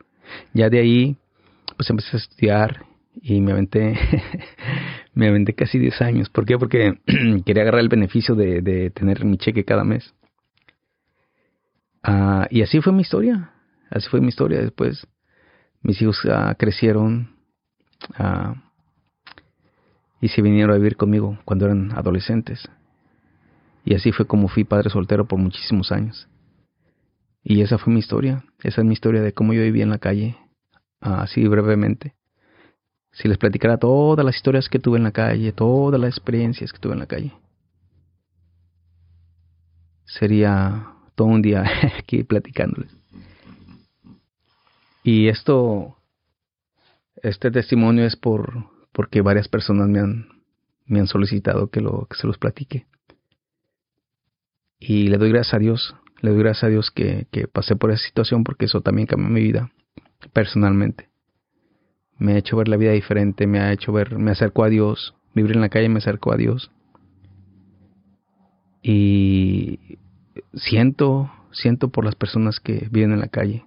Ya 0.54 0.70
de 0.70 0.78
ahí, 0.78 1.16
pues 1.76 1.90
empecé 1.90 2.16
a 2.16 2.20
estudiar 2.20 2.84
y 3.22 3.40
me 3.40 3.52
aventé, 3.52 3.98
me 5.14 5.28
aventé 5.28 5.54
casi 5.54 5.78
10 5.78 6.00
años. 6.02 6.30
¿Por 6.30 6.46
qué? 6.46 6.58
Porque 6.58 7.00
quería 7.44 7.62
agarrar 7.62 7.80
el 7.80 7.88
beneficio 7.88 8.34
de, 8.34 8.90
tener 8.90 9.24
mi 9.24 9.38
cheque 9.38 9.64
cada 9.64 9.84
mes. 9.84 10.14
Ah, 12.02 12.46
y 12.50 12.62
así 12.62 12.80
fue 12.80 12.92
mi 12.92 13.02
historia. 13.02 13.52
Así 13.90 14.08
fue 14.08 14.20
mi 14.20 14.28
historia. 14.28 14.60
Después 14.60 15.06
mis 15.82 16.00
hijos 16.00 16.20
ah, 16.30 16.54
crecieron 16.58 17.36
ah, 18.14 18.54
y 20.20 20.28
se 20.28 20.42
vinieron 20.42 20.72
a 20.72 20.78
vivir 20.78 20.96
conmigo 20.96 21.38
cuando 21.44 21.66
eran 21.66 21.92
adolescentes. 21.96 22.68
Y 23.84 23.94
así 23.94 24.12
fue 24.12 24.26
como 24.26 24.48
fui 24.48 24.64
padre 24.64 24.90
soltero 24.90 25.26
por 25.26 25.38
muchísimos 25.38 25.92
años. 25.92 26.28
Y 27.42 27.62
esa 27.62 27.78
fue 27.78 27.92
mi 27.92 28.00
historia. 28.00 28.44
Esa 28.62 28.82
es 28.82 28.86
mi 28.86 28.92
historia 28.92 29.22
de 29.22 29.32
cómo 29.32 29.54
yo 29.54 29.62
vivía 29.62 29.84
en 29.84 29.90
la 29.90 29.98
calle, 29.98 30.36
así 31.00 31.46
brevemente. 31.48 32.17
Si 33.12 33.26
les 33.26 33.38
platicara 33.38 33.78
todas 33.78 34.24
las 34.24 34.36
historias 34.36 34.68
que 34.68 34.78
tuve 34.78 34.98
en 34.98 35.04
la 35.04 35.12
calle, 35.12 35.52
todas 35.52 36.00
las 36.00 36.10
experiencias 36.10 36.72
que 36.72 36.78
tuve 36.78 36.92
en 36.92 37.00
la 37.00 37.06
calle, 37.06 37.32
sería 40.04 40.92
todo 41.14 41.28
un 41.28 41.42
día 41.42 41.64
aquí 41.98 42.22
platicándoles. 42.24 42.90
Y 45.02 45.28
esto, 45.28 45.96
este 47.22 47.50
testimonio 47.50 48.04
es 48.04 48.16
por 48.16 48.78
porque 48.92 49.20
varias 49.20 49.46
personas 49.46 49.88
me 49.88 50.00
han, 50.00 50.26
me 50.86 50.98
han 50.98 51.06
solicitado 51.06 51.70
que, 51.70 51.80
lo, 51.80 52.06
que 52.06 52.16
se 52.16 52.26
los 52.26 52.36
platique. 52.36 52.86
Y 54.80 55.06
le 55.06 55.18
doy 55.18 55.30
gracias 55.30 55.54
a 55.54 55.58
Dios, 55.58 55.94
le 56.20 56.30
doy 56.30 56.40
gracias 56.40 56.64
a 56.64 56.68
Dios 56.68 56.90
que, 56.90 57.28
que 57.30 57.46
pasé 57.46 57.76
por 57.76 57.92
esa 57.92 58.04
situación 58.04 58.42
porque 58.42 58.64
eso 58.64 58.80
también 58.80 59.06
cambió 59.06 59.28
mi 59.28 59.40
vida 59.40 59.70
personalmente. 60.32 61.08
Me 62.18 62.32
ha 62.32 62.38
hecho 62.38 62.56
ver 62.56 62.68
la 62.68 62.76
vida 62.76 62.92
diferente, 62.92 63.46
me 63.46 63.60
ha 63.60 63.72
hecho 63.72 63.92
ver, 63.92 64.18
me 64.18 64.32
acercó 64.32 64.64
a 64.64 64.68
Dios, 64.68 65.14
vivir 65.34 65.52
en 65.52 65.60
la 65.60 65.68
calle 65.68 65.88
me 65.88 65.98
acercó 65.98 66.32
a 66.32 66.36
Dios. 66.36 66.70
Y 68.82 69.98
siento, 70.54 71.30
siento 71.52 71.88
por 71.88 72.04
las 72.04 72.14
personas 72.14 72.60
que 72.60 72.88
viven 72.90 73.12
en 73.12 73.20
la 73.20 73.28
calle. 73.28 73.66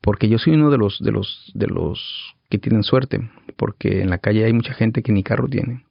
Porque 0.00 0.28
yo 0.28 0.38
soy 0.38 0.54
uno 0.54 0.70
de 0.70 0.78
los, 0.78 0.98
de 1.00 1.12
los, 1.12 1.50
de 1.54 1.66
los 1.66 2.34
que 2.48 2.58
tienen 2.58 2.82
suerte, 2.82 3.30
porque 3.56 4.02
en 4.02 4.10
la 4.10 4.18
calle 4.18 4.44
hay 4.44 4.52
mucha 4.52 4.74
gente 4.74 5.02
que 5.02 5.12
ni 5.12 5.22
carro 5.22 5.48
tiene 5.48 5.84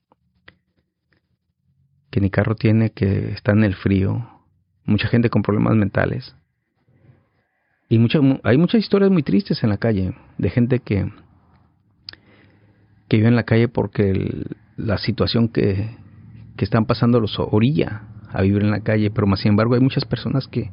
que 2.10 2.22
ni 2.22 2.30
carro 2.30 2.56
tiene, 2.56 2.92
que 2.92 3.32
está 3.32 3.52
en 3.52 3.64
el 3.64 3.76
frío, 3.76 4.28
mucha 4.86 5.08
gente 5.08 5.30
con 5.30 5.42
problemas 5.42 5.76
mentales. 5.76 6.36
Y 7.88 7.98
mucha, 7.98 8.20
hay 8.44 8.58
muchas 8.58 8.82
historias 8.82 9.12
muy 9.12 9.24
tristes 9.24 9.64
en 9.64 9.70
la 9.70 9.78
calle, 9.78 10.16
de 10.38 10.50
gente 10.50 10.80
que, 10.80 11.12
que 13.10 13.18
vive 13.18 13.28
en 13.28 13.36
la 13.36 13.44
calle 13.44 13.68
porque 13.68 14.46
la 14.78 14.98
situación 14.98 15.50
que, 15.50 15.98
que 16.56 16.64
están 16.64 16.86
pasando 16.86 17.20
los 17.20 17.38
orilla 17.40 18.04
a 18.32 18.42
vivir 18.42 18.64
en 18.64 18.72
la 18.72 18.82
calle, 18.82 19.12
pero 19.12 19.28
más 19.28 19.42
sin 19.42 19.52
embargo 19.52 19.74
hay 19.74 19.82
muchas 19.82 20.06
personas 20.06 20.48
que 20.48 20.72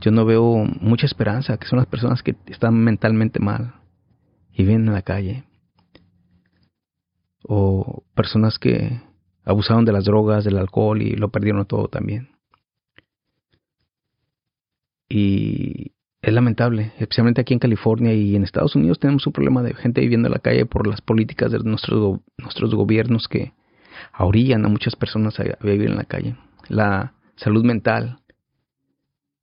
yo 0.00 0.10
no 0.10 0.24
veo 0.24 0.64
mucha 0.80 1.06
esperanza, 1.06 1.58
que 1.58 1.66
son 1.66 1.78
las 1.78 1.86
personas 1.86 2.22
que 2.22 2.36
están 2.46 2.74
mentalmente 2.74 3.40
mal 3.40 3.74
y 4.52 4.62
viven 4.62 4.86
en 4.86 4.92
la 4.94 5.02
calle. 5.02 5.44
O 7.44 8.04
personas 8.14 8.58
que, 8.58 9.00
abusaron 9.44 9.84
de 9.84 9.92
las 9.92 10.04
drogas, 10.04 10.44
del 10.44 10.58
alcohol 10.58 11.02
y 11.02 11.16
lo 11.16 11.30
perdieron 11.30 11.66
todo 11.66 11.88
también. 11.88 12.30
Y 15.08 15.92
es 16.22 16.32
lamentable, 16.32 16.92
especialmente 16.98 17.40
aquí 17.40 17.52
en 17.52 17.58
California 17.58 18.14
y 18.14 18.36
en 18.36 18.44
Estados 18.44 18.76
Unidos 18.76 19.00
tenemos 19.00 19.26
un 19.26 19.32
problema 19.32 19.60
de 19.62 19.74
gente 19.74 20.00
viviendo 20.00 20.28
en 20.28 20.34
la 20.34 20.38
calle 20.38 20.66
por 20.66 20.86
las 20.86 21.00
políticas 21.00 21.50
de 21.50 21.58
nuestros, 21.58 22.20
nuestros 22.38 22.72
gobiernos 22.76 23.26
que 23.26 23.52
ahorillan 24.12 24.64
a 24.64 24.68
muchas 24.68 24.94
personas 24.94 25.38
a 25.40 25.44
vivir 25.60 25.90
en 25.90 25.96
la 25.96 26.04
calle. 26.04 26.36
La 26.68 27.14
salud 27.34 27.64
mental, 27.64 28.20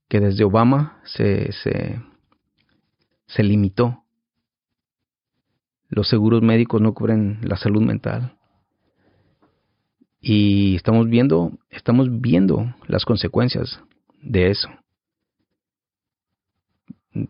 que 0.08 0.22
desde 0.22 0.46
Obama 0.46 1.02
se, 1.04 1.52
se, 1.52 2.02
se 3.28 3.44
limitó. 3.44 4.04
Los 5.90 6.08
seguros 6.08 6.42
médicos 6.42 6.82
no 6.82 6.94
cubren 6.94 7.40
la 7.42 7.58
salud 7.58 7.82
mental. 7.82 8.38
Y 10.22 10.76
estamos 10.76 11.10
viendo, 11.10 11.60
estamos 11.70 12.08
viendo 12.22 12.74
las 12.88 13.04
consecuencias 13.04 13.82
de 14.22 14.52
eso. 14.52 14.70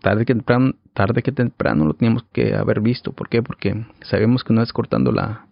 Tarde 0.02 0.26
que 0.26 0.34
temprano, 0.34 0.74
tarde 0.94 1.24
que 1.24 1.32
temprano 1.32 1.86
lo 1.86 1.94
teníamos 1.94 2.24
que 2.34 2.56
haber 2.56 2.82
visto. 2.82 3.14
¿Por 3.14 3.30
qué? 3.30 3.42
Porque 3.42 3.86
sabemos 4.02 4.44
que 4.44 4.54
no 4.54 4.62
es 4.62 4.74
cortando 4.74 5.12
la 5.12 5.48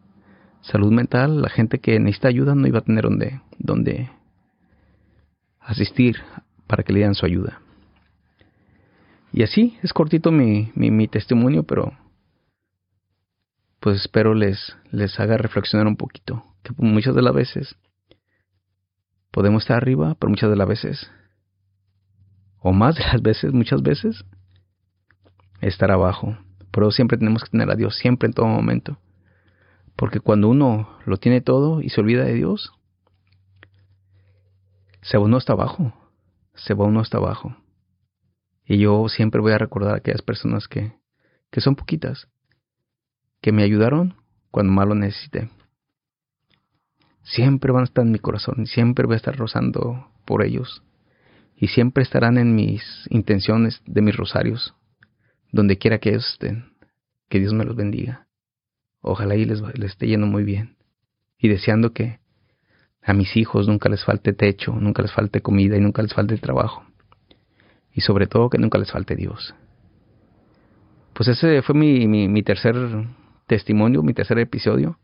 salud 0.61 0.91
mental, 0.91 1.41
la 1.41 1.49
gente 1.49 1.79
que 1.79 1.99
necesita 1.99 2.27
ayuda 2.27 2.53
no 2.53 2.67
iba 2.67 2.79
a 2.79 2.83
tener 2.83 3.05
donde, 3.05 3.41
donde 3.57 4.09
asistir 5.59 6.17
para 6.67 6.83
que 6.83 6.91
le 6.91 6.99
dieran 6.99 7.15
su 7.15 7.25
ayuda. 7.25 7.61
Y 9.31 9.43
así 9.43 9.77
es 9.81 9.93
cortito 9.93 10.31
mi, 10.31 10.71
mi, 10.75 10.91
mi 10.91 11.07
testimonio, 11.07 11.63
pero 11.63 11.93
pues 13.79 14.01
espero 14.01 14.33
les, 14.33 14.75
les 14.91 15.17
haga 15.19 15.37
reflexionar 15.37 15.87
un 15.87 15.95
poquito 15.95 16.43
muchas 16.77 17.15
de 17.15 17.21
las 17.21 17.33
veces 17.33 17.77
podemos 19.31 19.63
estar 19.63 19.77
arriba, 19.77 20.15
pero 20.19 20.31
muchas 20.31 20.49
de 20.49 20.55
las 20.55 20.67
veces, 20.67 21.11
o 22.59 22.73
más 22.73 22.95
de 22.95 23.03
las 23.03 23.21
veces, 23.21 23.53
muchas 23.53 23.81
veces, 23.81 24.25
estar 25.61 25.91
abajo. 25.91 26.37
Pero 26.71 26.91
siempre 26.91 27.17
tenemos 27.17 27.43
que 27.43 27.49
tener 27.49 27.69
a 27.71 27.75
Dios, 27.75 27.97
siempre 27.97 28.27
en 28.27 28.33
todo 28.33 28.47
momento. 28.47 28.97
Porque 29.95 30.19
cuando 30.19 30.49
uno 30.49 30.97
lo 31.05 31.17
tiene 31.17 31.41
todo 31.41 31.81
y 31.81 31.89
se 31.89 32.01
olvida 32.01 32.23
de 32.23 32.33
Dios, 32.33 32.71
se 35.01 35.17
va 35.17 35.23
uno 35.23 35.37
hasta 35.37 35.53
abajo, 35.53 35.93
se 36.53 36.73
va 36.73 36.85
uno 36.85 36.99
hasta 36.99 37.17
abajo. 37.17 37.55
Y 38.65 38.79
yo 38.79 39.07
siempre 39.07 39.41
voy 39.41 39.53
a 39.53 39.57
recordar 39.57 39.93
a 39.93 39.97
aquellas 39.97 40.21
personas 40.21 40.67
que, 40.67 40.93
que 41.49 41.61
son 41.61 41.75
poquitas, 41.75 42.27
que 43.41 43.51
me 43.51 43.63
ayudaron 43.63 44.15
cuando 44.51 44.73
más 44.73 44.87
lo 44.87 44.95
necesité 44.95 45.49
siempre 47.27 47.71
van 47.71 47.81
a 47.81 47.85
estar 47.85 48.05
en 48.05 48.11
mi 48.11 48.19
corazón, 48.19 48.65
siempre 48.67 49.05
voy 49.05 49.15
a 49.15 49.17
estar 49.17 49.35
rozando 49.35 50.07
por 50.25 50.43
ellos 50.43 50.81
y 51.59 51.67
siempre 51.67 52.03
estarán 52.03 52.37
en 52.37 52.55
mis 52.55 52.83
intenciones 53.09 53.81
de 53.87 54.01
mis 54.01 54.15
rosarios, 54.15 54.75
donde 55.51 55.77
quiera 55.77 55.97
que 55.97 56.13
estén. 56.13 56.71
Que 57.29 57.39
Dios 57.39 57.53
me 57.53 57.65
los 57.65 57.75
bendiga. 57.75 58.27
Ojalá 59.01 59.35
y 59.35 59.43
les, 59.43 59.61
les 59.61 59.91
esté 59.91 60.07
yendo 60.07 60.27
muy 60.27 60.43
bien. 60.43 60.77
Y 61.39 61.49
deseando 61.49 61.93
que 61.93 62.19
a 63.01 63.13
mis 63.13 63.35
hijos 63.35 63.67
nunca 63.67 63.89
les 63.89 64.03
falte 64.03 64.33
techo, 64.33 64.73
nunca 64.73 65.01
les 65.01 65.11
falte 65.11 65.41
comida 65.41 65.75
y 65.75 65.81
nunca 65.81 66.03
les 66.03 66.13
falte 66.13 66.37
trabajo. 66.37 66.85
Y 67.91 68.01
sobre 68.01 68.27
todo 68.27 68.49
que 68.49 68.59
nunca 68.59 68.77
les 68.77 68.91
falte 68.91 69.15
Dios. 69.15 69.55
Pues 71.13 71.29
ese 71.29 71.63
fue 71.63 71.73
mi, 71.73 72.07
mi 72.07 72.43
tercer 72.43 72.75
testimonio, 73.47 74.03
mi 74.03 74.13
tercer 74.13 74.37
episodio 74.37 74.99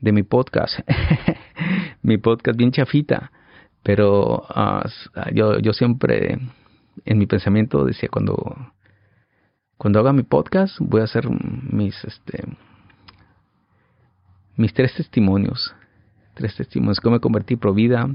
de 0.00 0.12
mi 0.12 0.22
podcast. 0.22 0.80
mi 2.02 2.16
podcast 2.16 2.56
bien 2.56 2.72
chafita. 2.72 3.30
Pero 3.88 4.44
ah, 4.50 4.84
yo, 5.32 5.58
yo 5.60 5.72
siempre 5.72 6.38
en 7.06 7.18
mi 7.18 7.24
pensamiento 7.24 7.86
decía 7.86 8.10
cuando 8.12 8.34
cuando 9.78 9.98
haga 9.98 10.12
mi 10.12 10.24
podcast 10.24 10.76
voy 10.78 11.00
a 11.00 11.04
hacer 11.04 11.26
mis 11.30 11.94
este 12.04 12.44
mis 14.56 14.74
tres 14.74 14.92
testimonios 14.92 15.74
tres 16.34 16.54
testimonios. 16.54 17.00
Cómo 17.00 17.14
me 17.14 17.20
convertí 17.20 17.56
pro 17.56 17.72
vida 17.72 18.10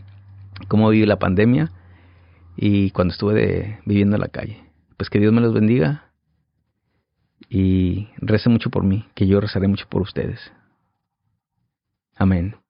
cómo 0.67 0.91
viví 0.91 1.07
la 1.07 1.17
pandemia 1.17 1.71
y 2.55 2.91
cuando 2.91 3.13
estuve 3.13 3.79
viviendo 3.87 4.15
en 4.15 4.21
la 4.21 4.27
calle. 4.27 4.63
Pues 4.97 5.09
que 5.09 5.19
Dios 5.19 5.33
me 5.33 5.41
los 5.41 5.55
bendiga 5.55 6.11
y 7.49 8.09
rece 8.17 8.47
mucho 8.47 8.69
por 8.69 8.83
mí 8.83 9.07
que 9.15 9.25
yo 9.25 9.41
rezaré 9.41 9.67
mucho 9.67 9.87
por 9.89 10.03
ustedes. 10.03 10.39
Amén. 12.15 12.62